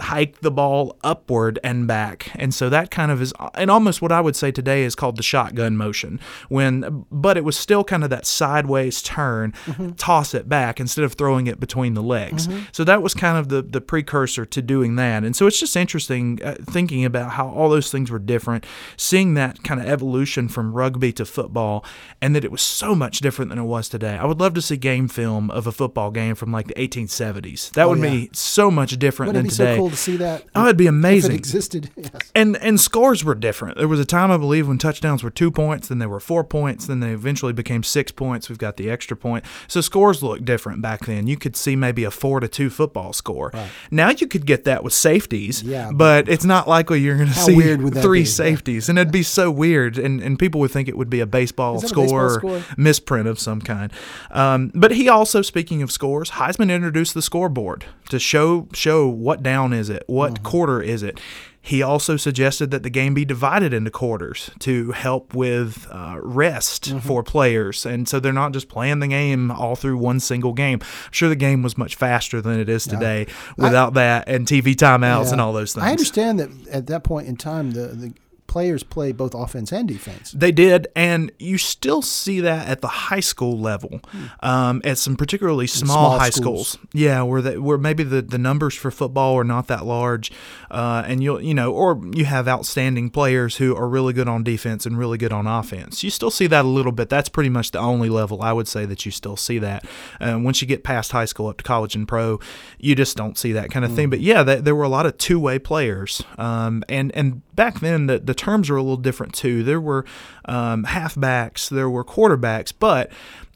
hike 0.00 0.40
the 0.40 0.50
ball 0.50 0.96
upward 1.02 1.58
and 1.62 1.86
back. 1.86 2.30
And 2.34 2.54
so 2.54 2.68
that 2.68 2.90
kind 2.90 3.10
of 3.10 3.20
is, 3.20 3.32
and 3.54 3.70
almost 3.70 4.00
what 4.00 4.12
I 4.12 4.20
would 4.20 4.36
say 4.36 4.50
today 4.50 4.84
is 4.84 4.94
called 4.94 5.16
the 5.16 5.22
shotgun 5.22 5.76
motion. 5.76 6.20
When, 6.48 7.06
but 7.10 7.36
it 7.36 7.44
was 7.44 7.56
still 7.56 7.84
kind 7.84 8.04
of 8.04 8.10
that 8.10 8.26
sideways 8.26 9.02
turn, 9.02 9.52
mm-hmm. 9.66 9.92
toss 9.92 10.34
it 10.34 10.48
back 10.48 10.80
instead 10.80 11.04
of 11.04 11.14
throwing 11.14 11.46
it 11.46 11.60
between 11.60 11.94
the 11.94 12.02
legs. 12.02 12.48
Mm-hmm. 12.48 12.64
So 12.72 12.84
that 12.84 13.02
was 13.02 13.14
kind 13.14 13.36
of 13.38 13.48
the, 13.48 13.62
the 13.62 13.80
precursor 13.80 14.44
to 14.46 14.62
doing 14.62 14.96
that. 14.96 15.24
And 15.24 15.34
so 15.34 15.46
it's 15.46 15.60
just 15.60 15.76
interesting 15.76 16.40
uh, 16.42 16.56
thinking 16.62 17.04
about 17.04 17.32
how 17.32 17.48
all 17.48 17.68
those 17.68 17.90
things 17.90 18.10
were 18.10 18.18
different, 18.18 18.64
seeing 18.96 19.34
that 19.34 19.62
kind 19.62 19.80
of 19.80 19.86
evolution 19.86 20.48
from 20.48 20.72
rugby 20.72 21.12
to 21.12 21.24
football, 21.24 21.84
and 22.20 22.34
that 22.34 22.44
it 22.44 22.52
was 22.52 22.62
so 22.62 22.94
much 22.94 23.18
different 23.20 23.50
than 23.50 23.58
it 23.58 23.64
was 23.64 23.88
today. 23.88 24.16
I 24.16 24.24
would 24.24 24.40
love 24.40 24.54
to 24.54 24.62
see 24.62 24.76
game 24.76 25.08
film 25.08 25.50
of 25.50 25.66
a 25.66 25.72
football 25.72 26.10
game 26.10 26.34
from 26.34 26.52
like 26.52 26.68
the 26.68 26.74
1870s. 26.74 27.72
That 27.72 27.88
would 27.88 27.97
would 27.98 28.04
yeah. 28.04 28.10
be 28.10 28.30
so 28.32 28.70
much 28.70 28.98
different 28.98 29.28
Wouldn't 29.32 29.50
than 29.56 29.66
it 29.66 29.70
be 29.70 29.74
So 29.74 29.80
cool 29.80 29.90
to 29.90 29.96
see 29.96 30.16
that. 30.18 30.44
Oh, 30.54 30.64
it'd 30.64 30.76
be 30.76 30.86
amazing. 30.86 31.32
If 31.32 31.34
it 31.34 31.38
existed. 31.38 31.90
Yes. 31.98 32.30
And 32.34 32.56
and 32.58 32.80
scores 32.80 33.24
were 33.24 33.34
different. 33.34 33.76
There 33.76 33.88
was 33.88 33.98
a 33.98 34.04
time 34.04 34.30
I 34.30 34.36
believe 34.36 34.68
when 34.68 34.78
touchdowns 34.78 35.24
were 35.24 35.30
two 35.30 35.50
points, 35.50 35.88
then 35.88 35.98
they 35.98 36.06
were 36.06 36.20
four 36.20 36.44
points, 36.44 36.86
then 36.86 37.00
they 37.00 37.10
eventually 37.10 37.52
became 37.52 37.82
six 37.82 38.12
points. 38.12 38.48
We've 38.48 38.56
got 38.56 38.76
the 38.76 38.88
extra 38.88 39.16
point. 39.16 39.44
So 39.66 39.80
scores 39.80 40.22
looked 40.22 40.44
different 40.44 40.80
back 40.80 41.06
then. 41.06 41.26
You 41.26 41.36
could 41.36 41.56
see 41.56 41.74
maybe 41.74 42.04
a 42.04 42.10
four 42.10 42.38
to 42.38 42.46
two 42.46 42.70
football 42.70 43.12
score. 43.12 43.50
Right. 43.52 43.68
Now 43.90 44.10
you 44.10 44.26
could 44.28 44.46
get 44.46 44.64
that 44.64 44.84
with 44.84 44.92
safeties. 44.92 45.62
Yeah, 45.62 45.90
but 45.92 46.28
it's 46.28 46.44
not 46.44 46.68
likely 46.68 47.00
you're 47.00 47.16
going 47.16 47.28
to 47.28 47.34
see 47.34 47.76
three 48.00 48.20
be? 48.20 48.24
safeties, 48.24 48.88
and 48.88 48.98
it'd 48.98 49.12
be 49.12 49.24
so 49.24 49.50
weird. 49.50 49.98
And 49.98 50.22
and 50.22 50.38
people 50.38 50.60
would 50.60 50.70
think 50.70 50.88
it 50.88 50.96
would 50.96 51.10
be 51.10 51.20
a 51.20 51.26
baseball, 51.26 51.80
score, 51.80 52.04
a 52.04 52.06
baseball 52.06 52.60
score, 52.60 52.76
misprint 52.76 53.28
of 53.28 53.38
some 53.38 53.60
kind. 53.60 53.92
Um, 54.30 54.70
but 54.74 54.92
he 54.92 55.08
also, 55.08 55.42
speaking 55.42 55.82
of 55.82 55.90
scores, 55.90 56.32
Heisman 56.32 56.72
introduced 56.72 57.14
the 57.14 57.22
scoreboard 57.22 57.84
to 58.10 58.18
show 58.18 58.68
show 58.72 59.06
what 59.08 59.42
down 59.42 59.72
is 59.72 59.90
it, 59.90 60.04
what 60.06 60.34
mm-hmm. 60.34 60.44
quarter 60.44 60.82
is 60.82 61.02
it. 61.02 61.20
He 61.60 61.82
also 61.82 62.16
suggested 62.16 62.70
that 62.70 62.82
the 62.82 62.88
game 62.88 63.12
be 63.12 63.26
divided 63.26 63.74
into 63.74 63.90
quarters 63.90 64.50
to 64.60 64.92
help 64.92 65.34
with 65.34 65.86
uh, 65.90 66.16
rest 66.22 66.84
mm-hmm. 66.84 67.00
for 67.00 67.22
players. 67.22 67.84
And 67.84 68.08
so 68.08 68.20
they're 68.20 68.32
not 68.32 68.52
just 68.52 68.70
playing 68.70 69.00
the 69.00 69.08
game 69.08 69.50
all 69.50 69.76
through 69.76 69.98
one 69.98 70.18
single 70.18 70.54
game. 70.54 70.78
I'm 70.80 71.12
sure 71.12 71.28
the 71.28 71.36
game 71.36 71.62
was 71.62 71.76
much 71.76 71.94
faster 71.94 72.40
than 72.40 72.58
it 72.58 72.70
is 72.70 72.86
today 72.86 73.26
yeah. 73.28 73.34
without 73.58 73.90
I, 73.90 74.00
that 74.00 74.28
and 74.28 74.46
TV 74.46 74.74
timeouts 74.74 75.26
yeah. 75.26 75.32
and 75.32 75.40
all 75.42 75.52
those 75.52 75.74
things. 75.74 75.84
I 75.84 75.90
understand 75.90 76.40
that 76.40 76.50
at 76.68 76.86
that 76.86 77.04
point 77.04 77.28
in 77.28 77.36
time, 77.36 77.72
the, 77.72 77.88
the 77.88 78.14
players 78.48 78.82
play 78.82 79.12
both 79.12 79.34
offense 79.34 79.70
and 79.70 79.86
defense. 79.86 80.32
They 80.32 80.50
did, 80.50 80.88
and 80.96 81.30
you 81.38 81.58
still 81.58 82.02
see 82.02 82.40
that 82.40 82.66
at 82.66 82.80
the 82.80 82.88
high 82.88 83.20
school 83.20 83.56
level, 83.56 84.00
um, 84.40 84.82
at 84.84 84.98
some 84.98 85.14
particularly 85.16 85.68
small, 85.68 85.94
small 85.94 86.18
high 86.18 86.30
schools. 86.30 86.70
schools. 86.70 86.86
Yeah, 86.92 87.22
where 87.22 87.42
the, 87.42 87.62
where 87.62 87.78
maybe 87.78 88.02
the, 88.02 88.22
the 88.22 88.38
numbers 88.38 88.74
for 88.74 88.90
football 88.90 89.36
are 89.36 89.44
not 89.44 89.68
that 89.68 89.86
large, 89.86 90.32
uh, 90.70 91.04
and 91.06 91.22
you'll 91.22 91.40
you 91.40 91.54
know, 91.54 91.72
or 91.72 92.02
you 92.12 92.24
have 92.24 92.48
outstanding 92.48 93.10
players 93.10 93.56
who 93.56 93.76
are 93.76 93.88
really 93.88 94.12
good 94.12 94.28
on 94.28 94.42
defense 94.42 94.86
and 94.86 94.98
really 94.98 95.18
good 95.18 95.32
on 95.32 95.46
offense. 95.46 96.02
You 96.02 96.10
still 96.10 96.30
see 96.30 96.48
that 96.48 96.64
a 96.64 96.68
little 96.68 96.92
bit. 96.92 97.08
That's 97.08 97.28
pretty 97.28 97.50
much 97.50 97.70
the 97.70 97.78
only 97.78 98.08
level 98.08 98.42
I 98.42 98.52
would 98.52 98.66
say 98.66 98.84
that 98.86 99.04
you 99.06 99.12
still 99.12 99.36
see 99.36 99.58
that. 99.60 99.84
Uh, 100.20 100.38
once 100.40 100.60
you 100.60 100.66
get 100.66 100.82
past 100.82 101.12
high 101.12 101.26
school 101.26 101.48
up 101.48 101.58
to 101.58 101.64
college 101.64 101.94
and 101.94 102.08
pro, 102.08 102.40
you 102.78 102.94
just 102.94 103.16
don't 103.16 103.36
see 103.36 103.52
that 103.52 103.70
kind 103.70 103.84
of 103.84 103.94
thing. 103.94 104.10
But 104.10 104.20
yeah, 104.20 104.42
th- 104.42 104.64
there 104.64 104.74
were 104.74 104.84
a 104.84 104.88
lot 104.88 105.06
of 105.06 105.18
two 105.18 105.38
way 105.38 105.58
players, 105.58 106.22
um, 106.38 106.82
and 106.88 107.14
and 107.14 107.42
back 107.58 107.80
then 107.80 108.06
the 108.06 108.20
the 108.20 108.34
terms 108.34 108.70
were 108.70 108.76
a 108.76 108.82
little 108.82 108.96
different 108.96 109.34
too. 109.34 109.64
There 109.64 109.80
were 109.80 110.04
um, 110.44 110.84
halfbacks, 110.84 111.68
there 111.68 111.90
were 111.90 112.04
quarterbacks, 112.04 112.72
but 112.78 113.10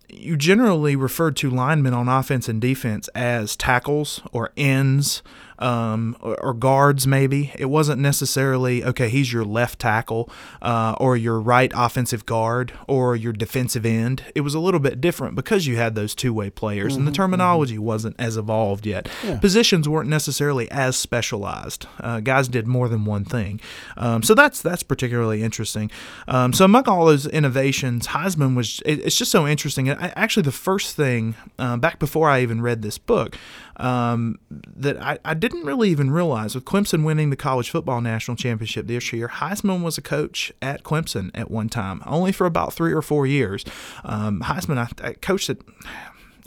you 0.08 0.36
generally 0.36 0.96
referred 0.96 1.36
to 1.36 1.48
linemen 1.48 1.94
on 1.94 2.08
offense 2.08 2.48
and 2.48 2.60
defense 2.60 3.06
as 3.14 3.56
tackles 3.56 4.20
or 4.32 4.50
ends 4.56 5.22
um, 5.62 6.16
or, 6.20 6.38
or 6.44 6.54
guards, 6.54 7.06
maybe. 7.06 7.52
It 7.58 7.66
wasn't 7.66 8.00
necessarily, 8.00 8.84
okay, 8.84 9.08
he's 9.08 9.32
your 9.32 9.44
left 9.44 9.78
tackle 9.78 10.28
uh, 10.60 10.96
or 10.98 11.16
your 11.16 11.40
right 11.40 11.72
offensive 11.74 12.26
guard 12.26 12.72
or 12.88 13.14
your 13.14 13.32
defensive 13.32 13.86
end. 13.86 14.24
It 14.34 14.40
was 14.40 14.54
a 14.54 14.60
little 14.60 14.80
bit 14.80 15.00
different 15.00 15.36
because 15.36 15.66
you 15.66 15.76
had 15.76 15.94
those 15.94 16.14
two 16.14 16.34
way 16.34 16.50
players 16.50 16.96
and 16.96 17.06
the 17.06 17.12
terminology 17.12 17.78
wasn't 17.78 18.16
as 18.18 18.36
evolved 18.36 18.86
yet. 18.86 19.08
Yeah. 19.24 19.38
Positions 19.38 19.88
weren't 19.88 20.08
necessarily 20.08 20.70
as 20.70 20.96
specialized. 20.96 21.86
Uh, 22.00 22.20
guys 22.20 22.48
did 22.48 22.66
more 22.66 22.88
than 22.88 23.04
one 23.04 23.24
thing. 23.24 23.60
Um, 23.96 24.22
so 24.22 24.34
that's 24.34 24.60
that's 24.60 24.82
particularly 24.82 25.42
interesting. 25.42 25.90
Um, 26.26 26.52
so 26.52 26.64
among 26.64 26.88
all 26.88 27.06
those 27.06 27.26
innovations, 27.26 28.08
Heisman 28.08 28.56
was 28.56 28.82
it, 28.84 29.00
it's 29.00 29.16
just 29.16 29.30
so 29.30 29.46
interesting. 29.46 29.90
I, 29.90 30.12
actually, 30.16 30.42
the 30.42 30.52
first 30.52 30.96
thing 30.96 31.36
uh, 31.58 31.76
back 31.76 31.98
before 31.98 32.28
I 32.28 32.42
even 32.42 32.60
read 32.60 32.82
this 32.82 32.98
book 32.98 33.36
um, 33.76 34.38
that 34.50 35.00
I, 35.00 35.18
I 35.24 35.34
didn't 35.34 35.51
really 35.52 35.90
even 35.90 36.10
realize 36.10 36.54
with 36.54 36.64
Clemson 36.64 37.04
winning 37.04 37.30
the 37.30 37.36
college 37.36 37.70
football 37.70 38.00
national 38.00 38.36
championship 38.36 38.86
this 38.86 39.12
year, 39.12 39.28
Heisman 39.28 39.82
was 39.82 39.98
a 39.98 40.02
coach 40.02 40.52
at 40.60 40.82
Clemson 40.82 41.30
at 41.34 41.50
one 41.50 41.68
time, 41.68 42.02
only 42.06 42.32
for 42.32 42.46
about 42.46 42.72
three 42.72 42.92
or 42.92 43.02
four 43.02 43.26
years. 43.26 43.64
Um, 44.04 44.40
Heisman, 44.40 44.78
I, 44.78 45.08
I 45.08 45.12
coached 45.14 45.50
at 45.50 45.58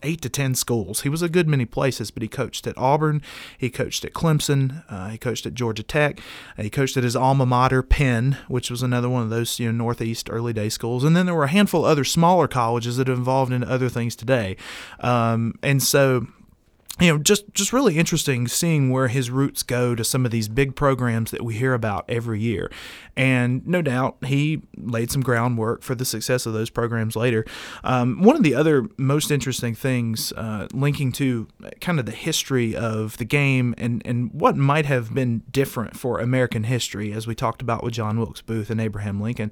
eight 0.03 0.21
to 0.21 0.29
ten 0.29 0.55
schools. 0.55 1.01
He 1.01 1.09
was 1.09 1.21
a 1.21 1.29
good 1.29 1.47
many 1.47 1.65
places, 1.65 2.11
but 2.11 2.21
he 2.21 2.29
coached 2.29 2.67
at 2.67 2.77
Auburn, 2.77 3.21
he 3.57 3.69
coached 3.69 4.05
at 4.05 4.13
Clemson, 4.13 4.83
uh, 4.89 5.09
he 5.09 5.17
coached 5.17 5.45
at 5.45 5.53
Georgia 5.53 5.83
Tech, 5.83 6.19
uh, 6.57 6.63
he 6.63 6.69
coached 6.69 6.95
at 6.95 7.03
his 7.03 7.15
alma 7.15 7.45
mater, 7.45 7.81
Penn, 7.81 8.37
which 8.47 8.69
was 8.69 8.83
another 8.83 9.09
one 9.09 9.23
of 9.23 9.29
those 9.29 9.59
you 9.59 9.71
know 9.71 9.83
Northeast 9.83 10.29
early 10.29 10.53
day 10.53 10.69
schools, 10.69 11.03
and 11.03 11.15
then 11.15 11.25
there 11.25 11.35
were 11.35 11.45
a 11.45 11.49
handful 11.49 11.85
of 11.85 11.91
other 11.91 12.03
smaller 12.03 12.47
colleges 12.47 12.97
that 12.97 13.07
have 13.07 13.19
evolved 13.19 13.51
into 13.51 13.69
other 13.69 13.89
things 13.89 14.15
today, 14.15 14.55
um, 14.99 15.55
and 15.63 15.81
so 15.81 16.27
you 16.99 17.11
know, 17.11 17.17
just 17.17 17.53
just 17.53 17.73
really 17.73 17.97
interesting 17.97 18.47
seeing 18.47 18.89
where 18.89 19.09
his 19.09 19.29
roots 19.29 19.63
go 19.63 19.95
to 19.95 20.03
some 20.03 20.23
of 20.23 20.31
these 20.31 20.47
big 20.47 20.75
programs 20.75 21.31
that 21.31 21.43
we 21.43 21.55
hear 21.55 21.73
about 21.73 22.05
every 22.07 22.39
year. 22.39 22.71
And 23.17 23.65
no 23.65 23.81
doubt 23.81 24.17
he 24.25 24.61
laid 24.77 25.11
some 25.11 25.21
groundwork 25.21 25.83
for 25.83 25.95
the 25.95 26.05
success 26.05 26.45
of 26.45 26.53
those 26.53 26.69
programs 26.69 27.15
later. 27.15 27.45
Um, 27.83 28.21
one 28.21 28.35
of 28.35 28.43
the 28.43 28.55
other 28.55 28.87
most 28.97 29.31
interesting 29.31 29.73
things 29.73 30.33
uh, 30.33 30.67
linking 30.73 31.11
to 31.13 31.47
kind 31.79 31.99
of 31.99 32.05
the 32.05 32.11
history 32.11 32.75
of 32.75 33.17
the 33.17 33.25
game 33.25 33.73
and, 33.77 34.01
and 34.05 34.33
what 34.33 34.57
might 34.57 34.85
have 34.85 35.13
been 35.13 35.43
different 35.51 35.95
for 35.95 36.19
American 36.19 36.65
history, 36.65 37.13
as 37.13 37.25
we 37.25 37.35
talked 37.35 37.61
about 37.61 37.83
with 37.83 37.93
John 37.93 38.19
Wilkes 38.19 38.41
Booth 38.41 38.69
and 38.69 38.81
Abraham 38.81 39.21
Lincoln, 39.21 39.51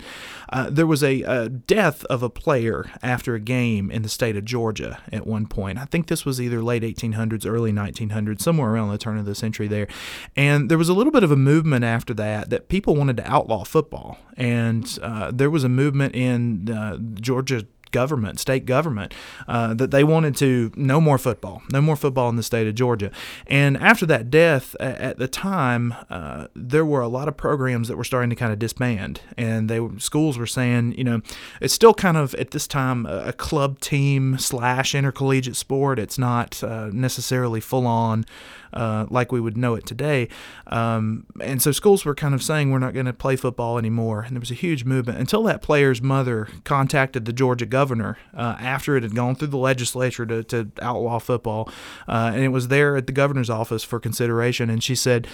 uh, 0.49 0.69
there 0.69 0.87
was 0.87 1.03
a, 1.03 1.21
a 1.21 1.49
death 1.49 2.03
of 2.05 2.21
a 2.21 2.29
player 2.29 2.89
after 3.01 3.35
a 3.35 3.39
game 3.39 3.89
in 3.91 4.01
the 4.01 4.09
state 4.09 4.35
of 4.35 4.43
Georgia 4.43 5.01
at 5.11 5.25
one 5.25 5.47
point. 5.47 5.77
I 5.77 5.85
think 5.85 6.07
this 6.07 6.25
was 6.25 6.41
either 6.41 6.61
late 6.61 6.83
1800s, 6.83 7.32
early 7.45 7.71
1900s, 7.71 8.41
somewhere 8.41 8.69
around 8.71 8.91
the 8.91 8.97
turn 8.97 9.17
of 9.17 9.25
the 9.25 9.35
century 9.35 9.67
there. 9.67 9.87
And 10.35 10.69
there 10.69 10.77
was 10.77 10.89
a 10.89 10.93
little 10.93 11.11
bit 11.11 11.23
of 11.23 11.31
a 11.31 11.35
movement 11.35 11.83
after 11.83 12.13
that 12.13 12.49
that 12.49 12.69
people 12.69 12.95
wanted 12.95 13.17
to 13.17 13.29
outlaw 13.29 13.63
football. 13.63 14.17
And 14.37 14.97
uh, 15.01 15.31
there 15.33 15.49
was 15.49 15.63
a 15.63 15.69
movement 15.69 16.15
in 16.15 16.69
uh, 16.69 16.97
Georgia 17.15 17.65
government, 17.93 18.39
state 18.39 18.65
government, 18.65 19.13
uh, 19.47 19.73
that 19.73 19.91
they 19.91 20.03
wanted 20.03 20.35
to 20.37 20.71
no 20.75 20.99
more 20.99 21.17
football, 21.17 21.61
no 21.71 21.81
more 21.81 21.95
football 21.95 22.27
in 22.27 22.35
the 22.35 22.43
state 22.43 22.67
of 22.67 22.75
Georgia. 22.75 23.09
And 23.47 23.77
after 23.77 24.05
that 24.07 24.29
death, 24.29 24.75
at 24.81 25.17
the 25.17 25.29
time, 25.29 25.95
uh, 26.09 26.47
there 26.53 26.85
were 26.85 27.01
a 27.01 27.07
lot 27.07 27.29
of 27.29 27.37
programs 27.37 27.87
that 27.87 27.95
were 27.95 28.03
starting 28.03 28.29
to 28.29 28.35
kind 28.35 28.51
of 28.51 28.59
disband, 28.59 29.21
and 29.37 29.69
they 29.69 29.79
schools 29.99 30.37
were 30.37 30.47
saying, 30.47 30.95
you 30.97 31.05
know, 31.05 31.21
it's 31.61 31.73
still 31.73 31.93
kind 31.93 32.17
of 32.17 32.33
at 32.35 32.51
this 32.51 32.67
time 32.67 33.05
a, 33.05 33.31
club 33.33 33.79
team 33.79 34.37
slash 34.37 34.95
intercollegiate 34.95 35.55
sport. 35.55 35.99
It's 35.99 36.17
not 36.17 36.63
uh, 36.63 36.89
necessarily 36.91 37.59
full 37.59 37.87
on. 37.87 38.25
Uh, 38.73 39.05
like 39.09 39.31
we 39.31 39.39
would 39.39 39.55
know 39.55 39.75
it 39.75 39.85
today. 39.85 40.27
Um, 40.67 41.25
and 41.39 41.61
so 41.61 41.71
schools 41.71 42.05
were 42.05 42.15
kind 42.15 42.33
of 42.33 42.41
saying 42.41 42.71
we're 42.71 42.79
not 42.79 42.93
going 42.93 43.05
to 43.05 43.13
play 43.13 43.35
football 43.35 43.77
anymore. 43.77 44.21
And 44.21 44.35
there 44.35 44.39
was 44.39 44.51
a 44.51 44.55
huge 44.55 44.83
movement 44.83 45.19
until 45.19 45.43
that 45.43 45.61
player's 45.61 46.01
mother 46.01 46.47
contacted 46.63 47.25
the 47.25 47.33
Georgia 47.33 47.67
governor 47.67 48.17
uh, 48.35 48.55
after 48.59 48.97
it 48.97 49.03
had 49.03 49.13
gone 49.15 49.35
through 49.35 49.49
the 49.49 49.57
legislature 49.57 50.25
to, 50.25 50.43
to 50.45 50.71
outlaw 50.81 51.19
football. 51.19 51.69
Uh, 52.07 52.31
and 52.33 52.43
it 52.43 52.49
was 52.49 52.67
there 52.69 52.95
at 52.95 53.05
the 53.05 53.13
governor's 53.13 53.49
office 53.49 53.83
for 53.83 53.99
consideration. 53.99 54.69
And 54.69 54.83
she 54.83 54.95
said, 54.95 55.27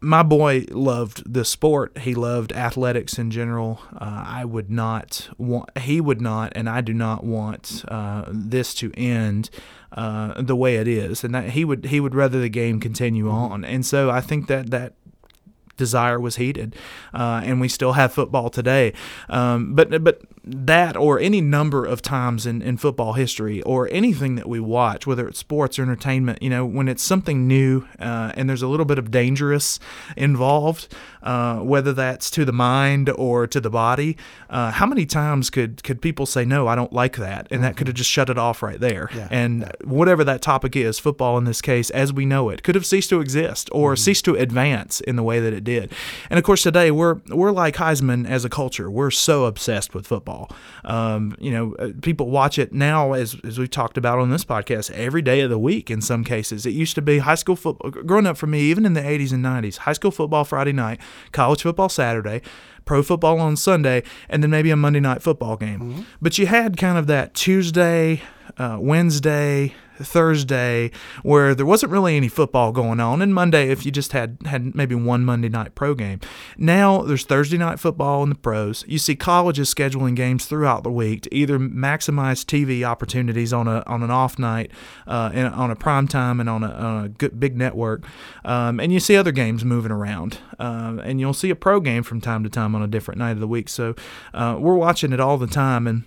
my 0.00 0.22
boy 0.22 0.66
loved 0.70 1.32
the 1.32 1.44
sport. 1.44 1.96
He 1.98 2.14
loved 2.14 2.52
athletics 2.52 3.18
in 3.18 3.30
general. 3.30 3.80
Uh, 3.94 4.24
I 4.26 4.44
would 4.44 4.70
not 4.70 5.30
want, 5.38 5.70
he 5.78 6.00
would 6.00 6.20
not, 6.20 6.52
and 6.54 6.68
I 6.68 6.82
do 6.82 6.92
not 6.92 7.24
want 7.24 7.84
uh, 7.88 8.24
this 8.28 8.74
to 8.74 8.92
end 8.98 9.48
uh, 9.94 10.40
the 10.42 10.56
way 10.56 10.76
it 10.76 10.88
is. 10.88 11.24
And 11.24 11.34
that 11.34 11.50
he 11.50 11.64
would, 11.64 11.86
he 11.86 12.00
would 12.00 12.14
rather 12.14 12.40
the 12.40 12.48
game 12.48 12.80
continue 12.80 13.30
on. 13.30 13.64
And 13.64 13.86
so 13.86 14.10
I 14.10 14.20
think 14.20 14.48
that 14.48 14.70
that 14.70 14.94
desire 15.76 16.20
was 16.20 16.36
heated, 16.36 16.76
uh, 17.12 17.40
and 17.44 17.60
we 17.60 17.68
still 17.68 17.92
have 17.92 18.12
football 18.12 18.50
today. 18.50 18.92
Um, 19.28 19.74
but 19.74 20.04
but 20.04 20.22
that 20.46 20.96
or 20.96 21.18
any 21.18 21.40
number 21.40 21.86
of 21.86 22.02
times 22.02 22.44
in, 22.44 22.60
in 22.60 22.76
football 22.76 23.14
history 23.14 23.62
or 23.62 23.88
anything 23.90 24.34
that 24.34 24.48
we 24.48 24.60
watch, 24.60 25.06
whether 25.06 25.26
it's 25.26 25.38
sports 25.38 25.78
or 25.78 25.82
entertainment, 25.82 26.42
you 26.42 26.50
know, 26.50 26.66
when 26.66 26.86
it's 26.86 27.02
something 27.02 27.48
new 27.48 27.86
uh, 27.98 28.32
and 28.34 28.48
there's 28.48 28.62
a 28.62 28.68
little 28.68 28.84
bit 28.84 28.98
of 28.98 29.10
dangerous 29.10 29.80
involved, 30.16 30.92
uh, 31.22 31.60
whether 31.60 31.94
that's 31.94 32.30
to 32.30 32.44
the 32.44 32.52
mind 32.52 33.08
or 33.10 33.46
to 33.46 33.60
the 33.60 33.70
body, 33.70 34.16
uh, 34.50 34.70
how 34.70 34.84
many 34.84 35.06
times 35.06 35.48
could 35.48 35.82
could 35.82 36.02
people 36.02 36.26
say 36.26 36.44
no, 36.44 36.68
I 36.68 36.74
don't 36.74 36.92
like 36.92 37.16
that, 37.16 37.48
and 37.50 37.64
that 37.64 37.76
could 37.76 37.86
have 37.86 37.96
just 37.96 38.10
shut 38.10 38.28
it 38.28 38.36
off 38.36 38.62
right 38.62 38.78
there. 38.78 39.08
Yeah. 39.14 39.28
And 39.30 39.72
whatever 39.82 40.24
that 40.24 40.42
topic 40.42 40.76
is, 40.76 40.98
football 40.98 41.38
in 41.38 41.44
this 41.44 41.62
case, 41.62 41.88
as 41.90 42.12
we 42.12 42.26
know 42.26 42.50
it, 42.50 42.62
could 42.62 42.74
have 42.74 42.84
ceased 42.84 43.08
to 43.10 43.20
exist 43.20 43.70
or 43.72 43.96
ceased 43.96 44.26
to 44.26 44.34
advance 44.34 45.00
in 45.00 45.16
the 45.16 45.22
way 45.22 45.40
that 45.40 45.54
it 45.54 45.64
did. 45.64 45.90
And 46.28 46.38
of 46.38 46.44
course, 46.44 46.62
today 46.62 46.90
we're 46.90 47.20
we're 47.28 47.52
like 47.52 47.76
Heisman 47.76 48.28
as 48.28 48.44
a 48.44 48.50
culture. 48.50 48.90
We're 48.90 49.10
so 49.10 49.46
obsessed 49.46 49.94
with 49.94 50.06
football. 50.06 50.33
Um, 50.84 51.36
you 51.38 51.50
know, 51.50 51.74
uh, 51.76 51.90
people 52.02 52.30
watch 52.30 52.58
it 52.58 52.72
now, 52.72 53.12
as 53.12 53.36
as 53.44 53.58
we 53.58 53.68
talked 53.68 53.96
about 53.96 54.18
on 54.18 54.30
this 54.30 54.44
podcast, 54.44 54.90
every 54.90 55.22
day 55.22 55.40
of 55.40 55.50
the 55.50 55.58
week. 55.58 55.90
In 55.90 56.00
some 56.00 56.24
cases, 56.24 56.66
it 56.66 56.70
used 56.70 56.94
to 56.96 57.02
be 57.02 57.18
high 57.18 57.34
school 57.36 57.56
football. 57.56 57.90
Growing 57.90 58.26
up 58.26 58.36
for 58.36 58.46
me, 58.46 58.60
even 58.60 58.84
in 58.86 58.94
the 58.94 59.00
'80s 59.00 59.32
and 59.32 59.44
'90s, 59.44 59.78
high 59.78 59.92
school 59.94 60.10
football 60.10 60.44
Friday 60.44 60.72
night, 60.72 61.00
college 61.32 61.62
football 61.62 61.88
Saturday. 61.88 62.40
Pro 62.84 63.02
football 63.02 63.40
on 63.40 63.56
Sunday, 63.56 64.02
and 64.28 64.42
then 64.42 64.50
maybe 64.50 64.70
a 64.70 64.76
Monday 64.76 65.00
night 65.00 65.22
football 65.22 65.56
game. 65.56 66.04
But 66.20 66.36
you 66.36 66.46
had 66.46 66.76
kind 66.76 66.98
of 66.98 67.06
that 67.06 67.32
Tuesday, 67.32 68.20
uh, 68.58 68.76
Wednesday, 68.78 69.74
Thursday, 69.98 70.90
where 71.22 71.54
there 71.54 71.66
wasn't 71.66 71.92
really 71.92 72.16
any 72.16 72.28
football 72.28 72.72
going 72.72 73.00
on, 73.00 73.22
and 73.22 73.34
Monday 73.34 73.70
if 73.70 73.84
you 73.84 73.92
just 73.92 74.12
had 74.12 74.38
had 74.46 74.74
maybe 74.74 74.94
one 74.94 75.24
Monday 75.24 75.48
night 75.48 75.74
pro 75.74 75.94
game. 75.94 76.20
Now 76.58 77.02
there's 77.02 77.24
Thursday 77.24 77.58
night 77.58 77.78
football 77.78 78.22
in 78.22 78.28
the 78.28 78.34
pros. 78.34 78.84
You 78.88 78.98
see 78.98 79.16
colleges 79.16 79.72
scheduling 79.72 80.16
games 80.16 80.46
throughout 80.46 80.82
the 80.82 80.90
week 80.90 81.22
to 81.22 81.34
either 81.34 81.58
maximize 81.58 82.44
TV 82.44 82.84
opportunities 82.84 83.52
on 83.52 83.68
a 83.68 83.82
on 83.86 84.02
an 84.02 84.10
off 84.10 84.38
night, 84.38 84.70
uh, 85.06 85.30
and 85.32 85.48
on 85.54 85.70
a 85.70 85.76
prime 85.76 86.08
time, 86.08 86.40
and 86.40 86.48
on 86.48 86.64
a, 86.64 86.70
on 86.70 87.04
a 87.04 87.08
good 87.08 87.38
big 87.38 87.56
network, 87.56 88.04
um, 88.44 88.80
and 88.80 88.92
you 88.92 89.00
see 89.00 89.16
other 89.16 89.32
games 89.32 89.64
moving 89.64 89.92
around, 89.92 90.38
um, 90.58 90.98
and 90.98 91.20
you'll 91.20 91.34
see 91.34 91.50
a 91.50 91.56
pro 91.56 91.80
game 91.80 92.02
from 92.02 92.20
time 92.20 92.42
to 92.42 92.50
time 92.50 92.74
on 92.74 92.82
a 92.82 92.86
different 92.86 93.18
night 93.18 93.32
of 93.32 93.40
the 93.40 93.48
week. 93.48 93.68
So 93.68 93.94
uh, 94.32 94.56
we're 94.58 94.74
watching 94.74 95.12
it 95.12 95.20
all 95.20 95.38
the 95.38 95.46
time, 95.46 95.86
and 95.86 96.04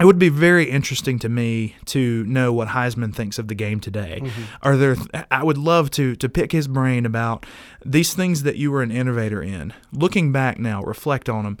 it 0.00 0.06
would 0.06 0.18
be 0.18 0.30
very 0.30 0.70
interesting 0.70 1.18
to 1.18 1.28
me 1.28 1.76
to 1.86 2.24
know 2.24 2.52
what 2.52 2.68
Heisman 2.68 3.14
thinks 3.14 3.38
of 3.38 3.48
the 3.48 3.54
game 3.54 3.78
today. 3.78 4.20
Mm-hmm. 4.22 4.42
Are 4.62 4.76
there? 4.76 4.96
I 5.30 5.44
would 5.44 5.58
love 5.58 5.90
to 5.92 6.16
to 6.16 6.28
pick 6.28 6.52
his 6.52 6.66
brain 6.66 7.04
about 7.04 7.44
these 7.84 8.14
things 8.14 8.42
that 8.44 8.56
you 8.56 8.70
were 8.70 8.82
an 8.82 8.90
innovator 8.90 9.42
in. 9.42 9.74
Looking 9.92 10.32
back 10.32 10.58
now, 10.58 10.82
reflect 10.82 11.28
on 11.28 11.44
them. 11.44 11.58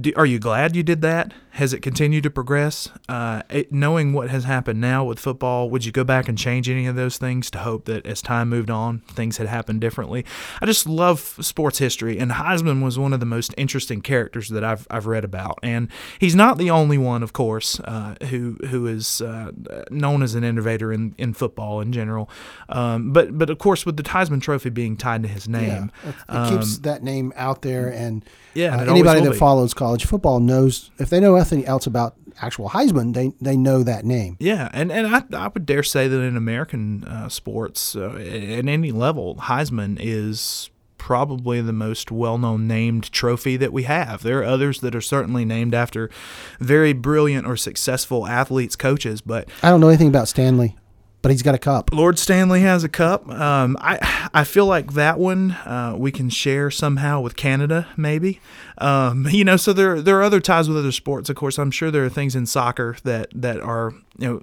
Do, 0.00 0.12
are 0.16 0.26
you 0.26 0.38
glad 0.38 0.76
you 0.76 0.82
did 0.82 1.02
that? 1.02 1.32
Has 1.50 1.72
it 1.72 1.80
continued 1.80 2.24
to 2.24 2.30
progress? 2.30 2.90
Uh, 3.08 3.42
it, 3.48 3.72
knowing 3.72 4.12
what 4.12 4.28
has 4.28 4.44
happened 4.44 4.80
now 4.80 5.04
with 5.04 5.20
football, 5.20 5.70
would 5.70 5.84
you 5.84 5.92
go 5.92 6.02
back 6.02 6.28
and 6.28 6.36
change 6.36 6.68
any 6.68 6.86
of 6.86 6.96
those 6.96 7.16
things 7.16 7.50
to 7.52 7.58
hope 7.58 7.84
that 7.84 8.04
as 8.06 8.20
time 8.22 8.48
moved 8.48 8.70
on, 8.70 9.00
things 9.00 9.36
had 9.36 9.46
happened 9.46 9.80
differently? 9.80 10.24
I 10.60 10.66
just 10.66 10.88
love 10.88 11.20
sports 11.40 11.78
history, 11.78 12.18
and 12.18 12.32
Heisman 12.32 12.82
was 12.82 12.98
one 12.98 13.12
of 13.12 13.20
the 13.20 13.26
most 13.26 13.54
interesting 13.56 14.00
characters 14.00 14.48
that 14.48 14.64
I've, 14.64 14.86
I've 14.90 15.06
read 15.06 15.24
about. 15.24 15.58
And 15.62 15.88
he's 16.18 16.34
not 16.34 16.58
the 16.58 16.70
only 16.70 16.98
one, 16.98 17.22
of 17.22 17.32
course, 17.32 17.78
uh, 17.80 18.14
who 18.30 18.56
who 18.68 18.86
is 18.86 19.20
uh, 19.20 19.52
known 19.90 20.22
as 20.22 20.34
an 20.34 20.42
innovator 20.42 20.92
in, 20.92 21.14
in 21.18 21.34
football 21.34 21.80
in 21.80 21.92
general. 21.92 22.28
Um, 22.68 23.12
but 23.12 23.36
but 23.38 23.50
of 23.50 23.58
course, 23.58 23.86
with 23.86 23.96
the 23.96 24.02
Heisman 24.02 24.42
Trophy 24.42 24.70
being 24.70 24.96
tied 24.96 25.22
to 25.22 25.28
his 25.28 25.48
name, 25.48 25.92
yeah, 26.04 26.10
it, 26.10 26.14
it 26.28 26.50
keeps 26.50 26.78
that 26.78 27.02
name 27.04 27.32
out 27.36 27.62
there 27.62 27.92
and 27.92 28.24
yeah, 28.54 28.76
uh, 28.76 28.90
anybody 28.90 29.20
that 29.20 29.32
be. 29.32 29.38
Follows 29.64 29.74
college 29.74 30.04
football 30.04 30.40
knows 30.40 30.90
if 30.98 31.08
they 31.08 31.20
know 31.20 31.36
anything 31.36 31.64
else 31.64 31.86
about 31.86 32.16
actual 32.40 32.70
Heisman, 32.70 33.14
they 33.14 33.32
they 33.40 33.56
know 33.56 33.82
that 33.82 34.04
name. 34.04 34.36
Yeah, 34.38 34.68
and 34.72 34.92
and 34.92 35.06
I, 35.06 35.22
I 35.32 35.48
would 35.48 35.64
dare 35.64 35.82
say 35.82 36.08
that 36.08 36.20
in 36.20 36.36
American 36.36 37.04
uh, 37.04 37.28
sports, 37.28 37.96
uh, 37.96 38.10
at 38.10 38.68
any 38.68 38.92
level, 38.92 39.36
Heisman 39.36 39.98
is 40.00 40.70
probably 40.98 41.60
the 41.60 41.72
most 41.72 42.10
well-known 42.10 42.66
named 42.66 43.12
trophy 43.12 43.58
that 43.58 43.74
we 43.74 43.82
have. 43.82 44.22
There 44.22 44.40
are 44.40 44.44
others 44.44 44.80
that 44.80 44.94
are 44.94 45.02
certainly 45.02 45.44
named 45.44 45.74
after 45.74 46.08
very 46.58 46.94
brilliant 46.94 47.46
or 47.46 47.56
successful 47.56 48.26
athletes, 48.26 48.74
coaches, 48.74 49.20
but 49.20 49.48
I 49.62 49.70
don't 49.70 49.80
know 49.80 49.88
anything 49.88 50.08
about 50.08 50.28
Stanley 50.28 50.76
but 51.24 51.30
he's 51.30 51.42
got 51.42 51.54
a 51.54 51.58
cup. 51.58 51.90
Lord 51.90 52.18
Stanley 52.18 52.60
has 52.60 52.84
a 52.84 52.88
cup. 52.88 53.26
Um, 53.30 53.78
I 53.80 54.28
I 54.34 54.44
feel 54.44 54.66
like 54.66 54.92
that 54.92 55.18
one 55.18 55.52
uh, 55.52 55.94
we 55.96 56.12
can 56.12 56.28
share 56.28 56.70
somehow 56.70 57.22
with 57.22 57.34
Canada, 57.34 57.88
maybe. 57.96 58.40
Um, 58.76 59.26
you 59.30 59.42
know, 59.42 59.56
so 59.56 59.72
there 59.72 60.02
there 60.02 60.18
are 60.18 60.22
other 60.22 60.38
ties 60.38 60.68
with 60.68 60.76
other 60.76 60.92
sports. 60.92 61.30
Of 61.30 61.36
course, 61.36 61.58
I'm 61.58 61.70
sure 61.70 61.90
there 61.90 62.04
are 62.04 62.10
things 62.10 62.36
in 62.36 62.44
soccer 62.44 62.98
that 63.04 63.28
that 63.34 63.58
are 63.58 63.94
you 64.18 64.28
know 64.28 64.42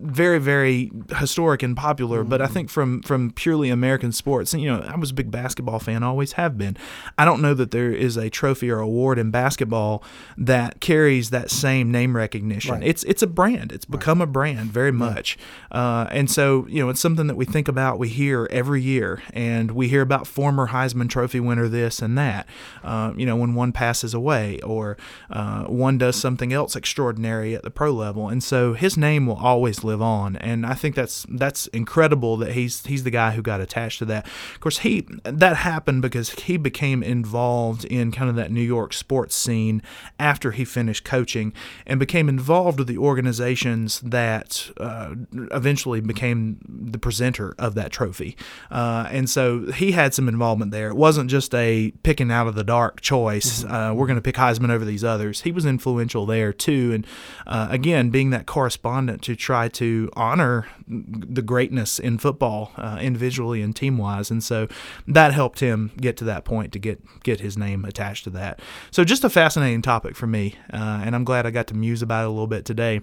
very 0.00 0.38
very 0.38 0.90
historic 1.16 1.62
and 1.62 1.76
popular 1.76 2.20
mm-hmm. 2.20 2.30
but 2.30 2.40
i 2.40 2.44
mm-hmm. 2.44 2.54
think 2.54 2.70
from 2.70 3.02
from 3.02 3.30
purely 3.32 3.68
american 3.68 4.12
sports 4.12 4.54
you 4.54 4.70
know 4.70 4.80
i 4.82 4.96
was 4.96 5.10
a 5.10 5.14
big 5.14 5.30
basketball 5.30 5.78
fan 5.78 6.02
always 6.02 6.32
have 6.32 6.56
been 6.56 6.76
i 7.16 7.24
don't 7.24 7.42
know 7.42 7.54
that 7.54 7.70
there 7.72 7.92
is 7.92 8.16
a 8.16 8.30
trophy 8.30 8.70
or 8.70 8.78
award 8.78 9.18
in 9.18 9.30
basketball 9.30 10.02
that 10.36 10.80
carries 10.80 11.30
that 11.30 11.50
same 11.50 11.90
name 11.90 12.16
recognition 12.16 12.74
right. 12.74 12.82
it's 12.84 13.02
it's 13.04 13.22
a 13.22 13.26
brand 13.26 13.72
it's 13.72 13.84
become 13.84 14.18
right. 14.18 14.24
a 14.24 14.30
brand 14.30 14.70
very 14.70 14.92
much 14.92 15.36
uh, 15.72 16.06
and 16.10 16.30
so 16.30 16.66
you 16.68 16.82
know 16.82 16.88
it's 16.88 17.00
something 17.00 17.26
that 17.26 17.36
we 17.36 17.44
think 17.44 17.66
about 17.68 17.98
we 17.98 18.08
hear 18.08 18.46
every 18.50 18.80
year 18.80 19.22
and 19.32 19.72
we 19.72 19.88
hear 19.88 20.02
about 20.02 20.26
former 20.26 20.68
heisman 20.68 21.08
trophy 21.08 21.40
winner 21.40 21.68
this 21.68 22.00
and 22.00 22.16
that 22.16 22.46
uh, 22.84 23.12
you 23.16 23.26
know 23.26 23.36
when 23.36 23.54
one 23.54 23.72
passes 23.72 24.14
away 24.14 24.60
or 24.60 24.96
uh, 25.30 25.64
one 25.64 25.98
does 25.98 26.16
something 26.16 26.52
else 26.52 26.76
extraordinary 26.76 27.54
at 27.54 27.62
the 27.62 27.70
pro 27.70 27.90
level 27.90 28.28
and 28.28 28.42
so 28.42 28.74
his 28.74 28.96
name 28.96 29.26
will 29.26 29.36
always 29.36 29.84
live 29.88 30.02
on. 30.02 30.36
And 30.36 30.64
I 30.64 30.74
think 30.74 30.94
that's 30.94 31.26
that's 31.28 31.66
incredible 31.68 32.36
that 32.38 32.52
he's 32.52 32.84
he's 32.86 33.04
the 33.04 33.10
guy 33.10 33.32
who 33.32 33.42
got 33.42 33.60
attached 33.60 33.98
to 34.00 34.04
that. 34.06 34.26
Of 34.54 34.60
course, 34.60 34.78
he 34.78 35.06
that 35.24 35.56
happened 35.56 36.02
because 36.02 36.30
he 36.30 36.56
became 36.56 37.02
involved 37.02 37.84
in 37.84 38.12
kind 38.12 38.30
of 38.30 38.36
that 38.36 38.50
New 38.50 38.62
York 38.62 38.92
sports 38.92 39.34
scene 39.34 39.82
after 40.18 40.52
he 40.52 40.64
finished 40.64 41.04
coaching 41.04 41.52
and 41.86 41.98
became 41.98 42.28
involved 42.28 42.78
with 42.78 42.88
the 42.88 42.98
organizations 42.98 44.00
that 44.00 44.70
uh, 44.78 45.14
eventually 45.50 46.00
became 46.00 46.58
the 46.68 46.98
presenter 46.98 47.54
of 47.58 47.74
that 47.74 47.90
trophy. 47.90 48.36
Uh, 48.70 49.08
and 49.10 49.28
so 49.30 49.70
he 49.72 49.92
had 49.92 50.14
some 50.14 50.28
involvement 50.28 50.70
there. 50.70 50.88
It 50.88 50.96
wasn't 50.96 51.30
just 51.30 51.54
a 51.54 51.92
picking 52.02 52.30
out 52.30 52.46
of 52.46 52.54
the 52.54 52.64
dark 52.64 53.00
choice. 53.00 53.62
Mm-hmm. 53.62 53.74
Uh, 53.74 53.94
we're 53.94 54.06
going 54.06 54.16
to 54.16 54.22
pick 54.22 54.36
Heisman 54.36 54.70
over 54.70 54.84
these 54.84 55.04
others. 55.04 55.42
He 55.42 55.52
was 55.52 55.64
influential 55.66 56.26
there 56.26 56.52
too. 56.52 56.92
And 56.94 57.06
uh, 57.46 57.68
again, 57.70 58.10
being 58.10 58.30
that 58.30 58.46
correspondent 58.46 59.22
to 59.22 59.36
try 59.36 59.68
to 59.78 60.10
honor 60.14 60.66
the 60.88 61.42
greatness 61.42 61.98
in 61.98 62.18
football, 62.18 62.72
uh, 62.76 62.98
individually 63.00 63.62
and 63.62 63.74
team 63.74 63.96
wise, 63.96 64.30
and 64.30 64.42
so 64.42 64.66
that 65.06 65.32
helped 65.32 65.60
him 65.60 65.92
get 66.00 66.16
to 66.16 66.24
that 66.24 66.44
point 66.44 66.72
to 66.72 66.78
get 66.78 67.00
get 67.22 67.40
his 67.40 67.56
name 67.56 67.84
attached 67.84 68.24
to 68.24 68.30
that. 68.30 68.60
So 68.90 69.04
just 69.04 69.22
a 69.22 69.30
fascinating 69.30 69.82
topic 69.82 70.16
for 70.16 70.26
me, 70.26 70.56
uh, 70.72 71.02
and 71.04 71.14
I'm 71.14 71.24
glad 71.24 71.46
I 71.46 71.50
got 71.50 71.68
to 71.68 71.74
muse 71.74 72.02
about 72.02 72.24
it 72.24 72.26
a 72.26 72.30
little 72.30 72.46
bit 72.48 72.64
today. 72.64 73.02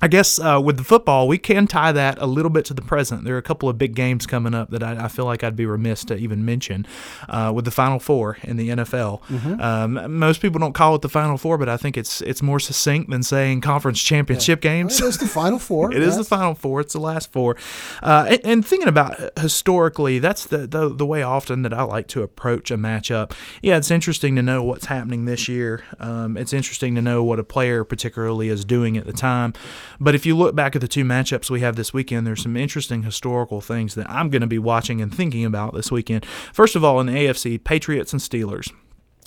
I 0.00 0.08
guess 0.08 0.38
uh, 0.38 0.60
with 0.62 0.76
the 0.76 0.84
football, 0.84 1.26
we 1.26 1.38
can 1.38 1.66
tie 1.66 1.92
that 1.92 2.18
a 2.20 2.26
little 2.26 2.50
bit 2.50 2.64
to 2.66 2.74
the 2.74 2.82
present. 2.82 3.24
There 3.24 3.34
are 3.34 3.38
a 3.38 3.42
couple 3.42 3.68
of 3.68 3.78
big 3.78 3.94
games 3.94 4.26
coming 4.26 4.54
up 4.54 4.70
that 4.70 4.82
I, 4.82 5.04
I 5.04 5.08
feel 5.08 5.24
like 5.24 5.42
I'd 5.42 5.56
be 5.56 5.66
remiss 5.66 6.04
to 6.06 6.16
even 6.16 6.44
mention. 6.44 6.86
Uh, 7.28 7.52
with 7.54 7.64
the 7.64 7.70
Final 7.70 7.98
Four 7.98 8.38
in 8.42 8.56
the 8.56 8.68
NFL, 8.70 9.22
mm-hmm. 9.22 9.60
um, 9.60 10.18
most 10.18 10.40
people 10.40 10.60
don't 10.60 10.72
call 10.72 10.94
it 10.94 11.02
the 11.02 11.08
Final 11.08 11.36
Four, 11.36 11.58
but 11.58 11.68
I 11.68 11.76
think 11.76 11.96
it's 11.96 12.20
it's 12.22 12.42
more 12.42 12.60
succinct 12.60 13.10
than 13.10 13.22
saying 13.22 13.60
conference 13.60 14.00
championship 14.00 14.64
yeah. 14.64 14.70
games. 14.70 15.00
Well, 15.00 15.08
it's 15.08 15.18
the 15.18 15.26
Final 15.26 15.58
Four. 15.58 15.92
it 15.94 16.02
is 16.02 16.16
the 16.16 16.24
Final 16.24 16.54
Four. 16.54 16.80
It's 16.80 16.92
the 16.92 17.00
last 17.00 17.32
four. 17.32 17.56
Uh, 18.02 18.26
and, 18.28 18.40
and, 18.44 18.66
thinking 18.66 18.88
about 18.88 19.38
historically, 19.38 20.18
that's 20.18 20.46
the, 20.46 20.66
the 20.66 20.88
the 20.88 21.06
way 21.06 21.22
often 21.22 21.62
that 21.62 21.72
I 21.72 21.82
like 21.82 22.06
to 22.08 22.22
approach 22.22 22.70
a 22.70 22.76
matchup. 22.76 23.32
Yeah, 23.62 23.76
it's 23.76 23.90
interesting 23.90 24.36
to 24.36 24.42
know 24.42 24.62
what's 24.62 24.86
happening 24.86 25.24
this 25.24 25.48
year. 25.48 25.84
Um, 25.98 26.36
it's 26.36 26.52
interesting 26.52 26.94
to 26.94 27.02
know 27.02 27.24
what 27.24 27.38
a 27.38 27.44
player 27.44 27.84
particularly 27.84 28.48
is 28.48 28.64
doing 28.64 28.96
at 28.96 29.06
the 29.06 29.12
time. 29.12 29.54
But 30.00 30.14
if 30.14 30.26
you 30.26 30.36
look 30.36 30.54
back 30.54 30.74
at 30.74 30.80
the 30.80 30.88
two 30.88 31.04
matchups 31.04 31.50
we 31.50 31.60
have 31.60 31.76
this 31.76 31.92
weekend, 31.92 32.26
there's 32.26 32.42
some 32.42 32.56
interesting 32.56 33.02
historical 33.02 33.60
things 33.60 33.94
that 33.94 34.08
I'm 34.10 34.30
going 34.30 34.42
to 34.42 34.46
be 34.46 34.58
watching 34.58 35.00
and 35.00 35.14
thinking 35.14 35.44
about 35.44 35.74
this 35.74 35.90
weekend. 35.90 36.26
First 36.52 36.76
of 36.76 36.84
all, 36.84 37.00
in 37.00 37.06
the 37.06 37.12
AFC, 37.12 37.62
Patriots 37.62 38.12
and 38.12 38.20
Steelers 38.20 38.72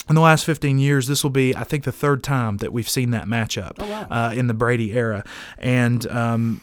in 0.10 0.16
the 0.16 0.22
last 0.22 0.46
15 0.46 0.78
years, 0.78 1.08
this 1.08 1.24
will 1.24 1.32
be, 1.32 1.56
I 1.56 1.64
think, 1.64 1.86
the 1.86 1.92
third 1.92 2.24
time 2.24 2.58
that 2.58 2.74
we've 2.74 2.90
seen 2.90 3.12
that 3.12 3.28
matchup 3.28 3.74
oh, 3.80 3.88
wow. 3.88 4.08
uh, 4.10 4.34
in 4.34 4.48
the 4.48 4.54
Brady 4.54 4.92
era. 4.92 5.24
And 5.58 6.06
um, 6.08 6.62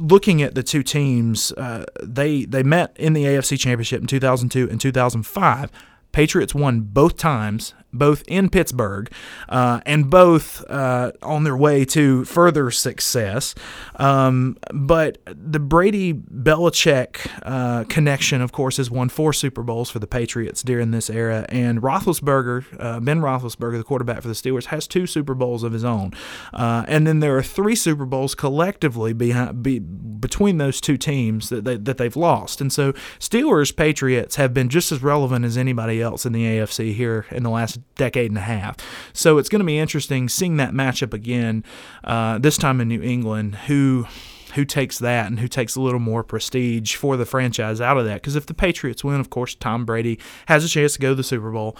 looking 0.00 0.42
at 0.42 0.56
the 0.56 0.64
two 0.64 0.82
teams, 0.82 1.52
uh, 1.52 1.84
they 2.02 2.44
they 2.44 2.62
met 2.62 2.96
in 2.98 3.12
the 3.12 3.24
AFC 3.24 3.58
Championship 3.58 4.00
in 4.00 4.06
2002 4.06 4.68
and 4.68 4.80
2005. 4.80 5.70
Patriots 6.10 6.54
won 6.54 6.80
both 6.80 7.16
times, 7.16 7.74
both 7.92 8.22
in 8.28 8.50
Pittsburgh, 8.50 9.10
uh, 9.48 9.80
and 9.86 10.10
both 10.10 10.68
uh, 10.70 11.12
on 11.22 11.44
their 11.44 11.56
way 11.56 11.84
to 11.86 12.24
further 12.24 12.70
success. 12.70 13.54
Um, 13.96 14.56
but 14.72 15.18
the 15.26 15.60
Brady 15.60 16.12
Belichick 16.12 17.28
uh, 17.42 17.84
connection, 17.84 18.40
of 18.40 18.52
course, 18.52 18.76
has 18.76 18.90
won 18.90 19.08
four 19.08 19.32
Super 19.32 19.62
Bowls 19.62 19.90
for 19.90 19.98
the 19.98 20.06
Patriots 20.06 20.62
during 20.62 20.90
this 20.90 21.08
era. 21.08 21.46
And 21.48 21.80
Roethlisberger, 21.80 22.64
uh, 22.78 23.00
Ben 23.00 23.20
Roethlisberger, 23.20 23.78
the 23.78 23.84
quarterback 23.84 24.22
for 24.22 24.28
the 24.28 24.34
Steelers, 24.34 24.66
has 24.66 24.86
two 24.86 25.06
Super 25.06 25.34
Bowls 25.34 25.62
of 25.62 25.72
his 25.72 25.84
own. 25.84 26.12
Uh, 26.52 26.84
and 26.88 27.06
then 27.06 27.20
there 27.20 27.36
are 27.36 27.42
three 27.42 27.74
Super 27.74 28.04
Bowls 28.04 28.34
collectively 28.34 29.12
behind, 29.12 29.62
be, 29.62 29.78
between 29.78 30.58
those 30.58 30.80
two 30.80 30.96
teams 30.96 31.48
that, 31.48 31.64
they, 31.64 31.76
that 31.76 31.96
they've 31.96 32.16
lost. 32.16 32.60
And 32.60 32.72
so 32.72 32.92
Steelers 33.18 33.74
Patriots 33.74 34.36
have 34.36 34.52
been 34.52 34.68
just 34.68 34.92
as 34.92 35.02
relevant 35.02 35.44
as 35.44 35.56
anybody 35.56 36.02
else 36.02 36.26
in 36.26 36.32
the 36.32 36.44
AFC 36.44 36.94
here 36.94 37.26
in 37.30 37.42
the 37.42 37.50
last 37.50 37.77
decade 37.96 38.30
and 38.30 38.38
a 38.38 38.42
half. 38.42 38.76
So 39.12 39.38
it's 39.38 39.48
going 39.48 39.60
to 39.60 39.66
be 39.66 39.78
interesting 39.78 40.28
seeing 40.28 40.56
that 40.58 40.72
matchup 40.72 41.12
again, 41.12 41.64
uh, 42.04 42.38
this 42.38 42.56
time 42.56 42.80
in 42.80 42.88
New 42.88 43.02
England. 43.02 43.56
Who 43.66 44.06
who 44.54 44.64
takes 44.64 44.98
that 44.98 45.26
and 45.26 45.38
who 45.40 45.48
takes 45.48 45.76
a 45.76 45.80
little 45.80 46.00
more 46.00 46.24
prestige 46.24 46.94
for 46.96 47.16
the 47.16 47.26
franchise 47.26 47.80
out 47.80 47.98
of 47.98 48.04
that. 48.06 48.14
Because 48.14 48.34
if 48.34 48.46
the 48.46 48.54
Patriots 48.54 49.04
win, 49.04 49.20
of 49.20 49.30
course, 49.30 49.54
Tom 49.54 49.84
Brady 49.84 50.18
has 50.46 50.64
a 50.64 50.68
chance 50.68 50.94
to 50.94 50.98
go 50.98 51.10
to 51.10 51.14
the 51.14 51.22
Super 51.22 51.50
Bowl, 51.50 51.76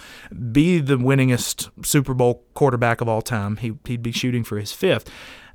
be 0.51 0.79
the 0.79 0.97
winningest 0.97 1.69
Super 1.85 2.13
Bowl 2.13 2.43
quarterback 2.53 3.01
of 3.01 3.09
all 3.09 3.21
time. 3.21 3.57
He, 3.57 3.73
he'd 3.85 4.03
be 4.03 4.11
shooting 4.11 4.43
for 4.43 4.59
his 4.59 4.71
fifth. 4.71 5.09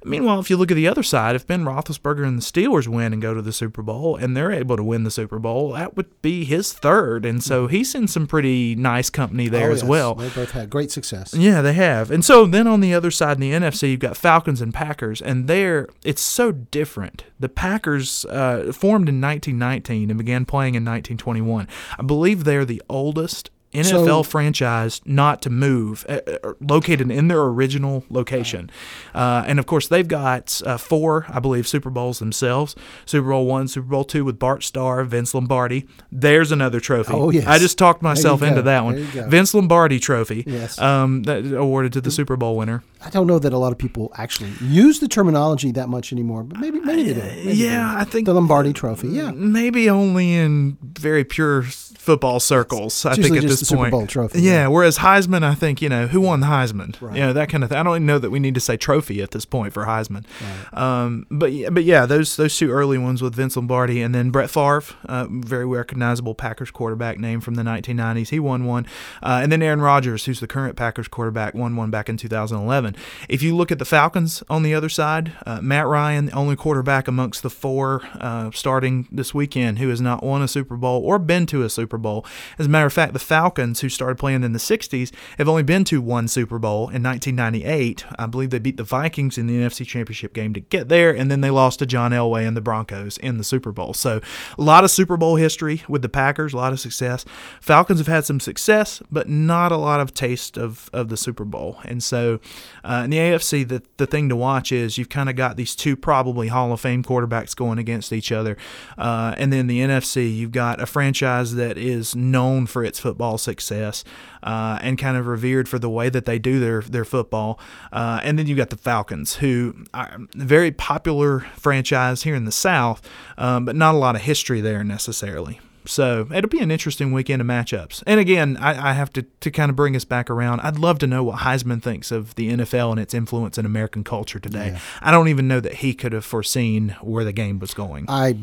Meanwhile, 0.04 0.40
if 0.40 0.50
you 0.50 0.56
look 0.56 0.70
at 0.70 0.74
the 0.74 0.88
other 0.88 1.02
side, 1.02 1.34
if 1.34 1.46
Ben 1.46 1.64
Roethlisberger 1.64 2.26
and 2.26 2.38
the 2.38 2.42
Steelers 2.42 2.86
win 2.86 3.12
and 3.12 3.22
go 3.22 3.34
to 3.34 3.42
the 3.42 3.52
Super 3.52 3.82
Bowl, 3.82 4.16
and 4.16 4.36
they're 4.36 4.52
able 4.52 4.76
to 4.76 4.84
win 4.84 5.04
the 5.04 5.10
Super 5.10 5.38
Bowl, 5.38 5.72
that 5.72 5.96
would 5.96 6.20
be 6.22 6.44
his 6.44 6.72
third, 6.72 7.24
and 7.24 7.42
so 7.42 7.66
he's 7.66 7.94
in 7.94 8.06
some 8.08 8.26
pretty 8.26 8.74
nice 8.74 9.10
company 9.10 9.48
there 9.48 9.70
oh, 9.70 9.72
as 9.72 9.82
yes. 9.82 9.88
well. 9.88 10.14
They 10.14 10.28
both 10.28 10.52
had 10.52 10.70
great 10.70 10.90
success. 10.90 11.34
Yeah, 11.34 11.62
they 11.62 11.72
have. 11.72 12.10
And 12.10 12.24
so 12.24 12.46
then 12.46 12.66
on 12.66 12.80
the 12.80 12.94
other 12.94 13.10
side 13.10 13.36
in 13.36 13.40
the 13.40 13.52
NFC, 13.52 13.90
you've 13.90 14.00
got 14.00 14.16
Falcons 14.16 14.60
and 14.60 14.74
Packers, 14.74 15.22
and 15.22 15.48
there 15.48 15.88
it's 16.04 16.22
so 16.22 16.52
different. 16.52 17.24
The 17.40 17.48
Packers 17.48 18.24
uh, 18.26 18.72
formed 18.72 19.08
in 19.08 19.20
1919 19.20 20.10
and 20.10 20.18
began 20.18 20.44
playing 20.44 20.74
in 20.74 20.82
1921. 20.82 21.68
I 21.98 22.02
believe 22.02 22.44
they're 22.44 22.64
the 22.64 22.82
oldest 22.88 23.50
NFL 23.74 24.06
so, 24.06 24.22
franchise 24.22 25.00
not 25.04 25.42
to 25.42 25.50
move, 25.50 26.06
uh, 26.08 26.20
uh, 26.26 26.52
located 26.60 27.10
in 27.10 27.28
their 27.28 27.42
original 27.42 28.04
location. 28.08 28.70
Uh, 29.14 29.44
and 29.46 29.58
of 29.58 29.66
course, 29.66 29.88
they've 29.88 30.08
got 30.08 30.62
uh, 30.64 30.76
four, 30.76 31.26
I 31.28 31.40
believe, 31.40 31.66
Super 31.68 31.90
Bowls 31.90 32.18
themselves 32.18 32.74
Super 33.06 33.28
Bowl 33.28 33.46
one, 33.46 33.68
Super 33.68 33.87
Bowl 33.87 34.04
two 34.04 34.24
with 34.24 34.38
Bart 34.38 34.62
Starr, 34.62 35.04
Vince 35.04 35.34
Lombardi. 35.34 35.87
There's 36.10 36.52
another 36.52 36.80
trophy. 36.80 37.12
Oh, 37.12 37.30
yes. 37.30 37.46
I 37.46 37.58
just 37.58 37.78
talked 37.78 38.02
myself 38.02 38.42
into 38.42 38.62
that 38.62 38.84
one. 38.84 38.96
Vince 39.04 39.54
Lombardi 39.54 39.98
trophy, 39.98 40.44
yes. 40.46 40.78
um, 40.78 41.24
awarded 41.26 41.92
to 41.94 42.00
the 42.00 42.10
Super 42.10 42.37
Bowl 42.37 42.56
winner. 42.56 42.82
I 43.04 43.10
don't 43.10 43.26
know 43.26 43.38
that 43.38 43.52
a 43.52 43.58
lot 43.58 43.72
of 43.72 43.78
people 43.78 44.12
actually 44.16 44.52
use 44.62 45.00
the 45.00 45.08
terminology 45.08 45.72
that 45.72 45.88
much 45.88 46.12
anymore, 46.12 46.42
but 46.42 46.58
maybe 46.58 46.80
maybe 46.80 47.04
they 47.04 47.14
do. 47.14 47.20
Maybe 47.20 47.52
yeah, 47.52 47.88
they 47.88 47.94
do. 47.94 48.00
I 48.00 48.04
think 48.04 48.26
the 48.26 48.34
Lombardi 48.34 48.72
Trophy. 48.72 49.08
Yeah, 49.08 49.30
maybe 49.32 49.90
only 49.90 50.32
in 50.32 50.78
very 50.82 51.24
pure 51.24 51.64
football 51.64 52.40
circles. 52.40 53.04
I 53.04 53.14
think 53.14 53.37
at 53.37 53.42
this 53.42 53.63
the 53.68 53.77
Super 53.77 53.83
point, 53.83 53.90
Bowl 53.92 54.07
trophy, 54.07 54.40
Yeah, 54.40 54.53
yeah. 54.53 54.66
Whereas 54.68 54.98
Heisman, 54.98 55.42
I 55.42 55.55
think 55.55 55.83
you 55.83 55.88
know 55.88 56.07
who 56.07 56.20
won 56.20 56.40
the 56.40 56.46
Heisman. 56.46 57.00
Right. 57.00 57.16
You 57.16 57.22
know 57.22 57.33
that 57.33 57.48
kind 57.48 57.64
of 57.64 57.70
thing. 57.70 57.79
I 57.79 57.83
don't 57.83 57.96
even 57.96 58.07
know 58.07 58.18
that 58.18 58.31
we 58.31 58.38
need 58.38 58.55
to 58.55 58.61
say 58.61 58.77
trophy 58.77 59.22
at 59.22 59.31
this 59.33 59.44
point 59.44 59.72
for 59.72 59.85
Heisman. 59.85 60.24
Um, 60.72 61.27
but 61.31 61.53
yeah, 61.53 61.70
but 61.70 61.85
yeah, 61.85 62.07
those 62.07 62.37
those 62.37 62.57
two 62.57 62.70
early 62.70 62.98
ones 62.98 63.22
with 63.22 63.35
Vince 63.35 63.57
Lombardi 63.57 64.03
and 64.03 64.14
then 64.14 64.31
Brett 64.31 64.50
Favre, 64.50 64.85
uh, 65.09 65.27
very 65.31 65.66
recognizable 65.66 66.35
Packers 66.35 66.70
quarterback 66.70 67.18
name 67.18 67.40
from 67.40 67.55
the 67.55 67.62
1990s. 67.62 68.29
He 68.29 68.40
won 68.40 68.64
one, 68.64 68.87
uh, 69.22 69.40
and 69.42 69.50
then 69.50 69.62
Aaron 69.62 69.81
Rodgers, 69.81 70.24
who's 70.24 70.40
the 70.40 70.46
current 70.46 70.77
Packers 70.77 71.09
quarterback, 71.09 71.55
won 71.55 71.77
one 71.77 71.90
back 71.90 72.09
in 72.09 72.16
2011. 72.16 72.96
If 73.29 73.42
you 73.42 73.57
look 73.57 73.72
at 73.72 73.79
the 73.79 73.85
Falcons 73.85 74.42
on 74.48 74.62
the 74.62 74.74
other 74.74 74.88
side, 74.88 75.33
uh, 75.46 75.61
Matt 75.61 75.87
Ryan, 75.87 76.27
the 76.27 76.33
only 76.33 76.57
quarterback 76.57 77.09
amongst 77.09 77.42
the 77.42 77.50
four 77.50 78.03
uh, 78.20 78.50
starting 78.53 79.09
this 79.11 79.35
weekend 79.35 79.79
who 79.79 79.88
has 79.88 80.00
not 80.00 80.22
won 80.22 80.42
a 80.42 80.48
Super 80.48 80.77
Bowl 80.77 81.03
or 81.05 81.18
been 81.18 81.46
to 81.46 81.62
a 81.62 81.70
Super 81.70 81.98
Bowl. 81.98 82.24
As 82.59 82.66
a 82.66 82.68
matter 82.68 82.87
of 82.87 82.92
fact, 82.92 83.12
the 83.12 83.18
Falcons, 83.18 83.53
who 83.54 83.88
started 83.88 84.18
playing 84.18 84.42
in 84.42 84.52
the 84.52 84.58
60s, 84.58 85.12
have 85.38 85.48
only 85.48 85.62
been 85.62 85.84
to 85.84 86.00
one 86.00 86.28
Super 86.28 86.58
Bowl 86.58 86.88
in 86.88 87.02
1998. 87.02 88.04
I 88.18 88.26
believe 88.26 88.50
they 88.50 88.58
beat 88.58 88.76
the 88.76 88.84
Vikings 88.84 89.38
in 89.38 89.46
the 89.46 89.54
NFC 89.54 89.86
Championship 89.86 90.32
game 90.32 90.52
to 90.54 90.60
get 90.60 90.88
there, 90.88 91.14
and 91.14 91.30
then 91.30 91.40
they 91.40 91.50
lost 91.50 91.78
to 91.78 91.86
John 91.86 92.12
Elway 92.12 92.46
and 92.46 92.56
the 92.56 92.60
Broncos 92.60 93.16
in 93.18 93.38
the 93.38 93.44
Super 93.44 93.72
Bowl. 93.72 93.94
So, 93.94 94.20
a 94.58 94.62
lot 94.62 94.84
of 94.84 94.90
Super 94.90 95.16
Bowl 95.16 95.36
history 95.36 95.82
with 95.88 96.02
the 96.02 96.08
Packers, 96.08 96.52
a 96.52 96.56
lot 96.56 96.72
of 96.72 96.80
success. 96.80 97.24
Falcons 97.60 97.98
have 98.00 98.06
had 98.06 98.24
some 98.24 98.40
success, 98.40 99.02
but 99.10 99.28
not 99.28 99.72
a 99.72 99.76
lot 99.76 100.00
of 100.00 100.14
taste 100.14 100.56
of, 100.56 100.90
of 100.92 101.08
the 101.08 101.16
Super 101.16 101.44
Bowl. 101.44 101.78
And 101.84 102.02
so, 102.02 102.40
uh, 102.82 103.02
in 103.04 103.10
the 103.10 103.18
AFC, 103.18 103.66
the, 103.66 103.82
the 103.96 104.06
thing 104.06 104.28
to 104.28 104.36
watch 104.36 104.72
is 104.72 104.98
you've 104.98 105.08
kind 105.08 105.28
of 105.28 105.36
got 105.36 105.56
these 105.56 105.76
two 105.76 105.96
probably 105.96 106.48
Hall 106.48 106.72
of 106.72 106.80
Fame 106.80 107.02
quarterbacks 107.02 107.54
going 107.54 107.78
against 107.78 108.12
each 108.12 108.32
other. 108.32 108.56
Uh, 108.98 109.34
and 109.38 109.52
then 109.52 109.66
the 109.66 109.80
NFC, 109.80 110.34
you've 110.34 110.52
got 110.52 110.80
a 110.80 110.86
franchise 110.86 111.54
that 111.54 111.78
is 111.78 112.14
known 112.14 112.66
for 112.66 112.84
its 112.84 112.98
football 112.98 113.38
success 113.44 114.02
uh, 114.42 114.78
and 114.83 114.98
kind 114.98 115.16
of 115.16 115.26
revered 115.26 115.68
for 115.68 115.78
the 115.78 115.90
way 115.90 116.09
that 116.09 116.24
they 116.24 116.38
do 116.38 116.59
their, 116.59 116.80
their 116.80 117.04
football. 117.04 117.61
Uh, 117.92 118.20
and 118.22 118.38
then 118.38 118.46
you've 118.46 118.59
got 118.59 118.70
the 118.70 118.76
Falcons, 118.76 119.37
who 119.37 119.85
are 119.94 120.16
a 120.16 120.26
very 120.35 120.72
popular 120.72 121.40
franchise 121.57 122.22
here 122.24 122.35
in 122.35 122.44
the 122.44 122.52
South, 122.52 123.09
um, 123.38 123.64
but 123.64 123.76
not 123.76 123.94
a 123.94 123.98
lot 123.98 124.16
of 124.16 124.22
history 124.22 124.61
there 124.61 124.83
necessarily. 124.83 125.61
So 125.87 126.26
it'll 126.33 126.48
be 126.48 126.61
an 126.61 126.70
interesting 126.70 127.12
weekend 127.12 127.42
of 127.42 127.46
matchups. 127.46 128.02
And 128.07 128.18
again, 128.18 128.57
I, 128.57 128.90
I 128.90 128.92
have 128.94 129.12
to, 129.14 129.22
to 129.22 129.50
kind 129.50 129.70
of 129.70 129.76
bring 129.76 129.94
us 129.94 130.04
back 130.04 130.30
around. 130.30 130.61
I'd 130.61 130.78
love 130.78 130.98
to 131.00 131.07
know 131.07 131.22
what 131.22 131.40
Heisman 131.40 131.83
thinks 131.83 132.11
of 132.11 132.35
the 132.37 132.50
NFL 132.50 132.92
and 132.92 133.00
its 133.00 133.12
influence 133.12 133.59
in 133.59 133.66
American 133.66 134.02
culture 134.02 134.38
today. 134.38 134.72
Yeah. 134.72 134.80
I 135.02 135.11
don't 135.11 135.28
even 135.28 135.46
know 135.46 135.61
that 135.61 135.74
he 135.76 135.94
could 135.94 136.12
have 136.12 136.24
foreseen 136.24 136.96
where 137.02 137.24
the 137.24 137.33
game 137.33 137.59
was 137.59 137.74
going. 137.74 138.07
I 138.09 138.37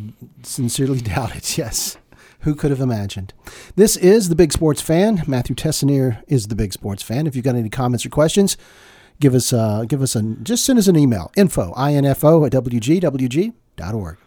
sincerely 0.44 1.02
doubt 1.02 1.36
it. 1.36 1.58
Yes. 1.58 1.98
Who 2.42 2.56
could 2.56 2.72
have 2.72 2.82
imagined? 2.82 3.34
This 3.76 3.96
is 3.96 4.30
the 4.30 4.36
Big 4.36 4.52
Sports 4.52 4.82
Fan. 4.82 5.24
Matthew 5.28 5.56
Tessnear 5.56 6.24
is 6.28 6.48
the 6.48 6.56
Big 6.56 6.74
Sports 6.74 7.04
Fan. 7.04 7.28
If 7.28 7.36
you've 7.36 7.46
got 7.46 7.56
any 7.56 7.70
comments 7.70 8.06
or 8.06 8.10
questions, 8.10 8.58
give 9.20 9.36
us 9.36 9.54
uh, 9.54 9.86
give 9.88 10.02
us 10.02 10.16
a 10.16 10.22
just 10.22 10.66
send 10.66 10.80
us 10.80 10.88
an 10.88 10.98
email 10.98 11.32
info 11.38 11.74
info 12.06 12.46
at 12.46 12.52
wgwg.org. 12.52 14.18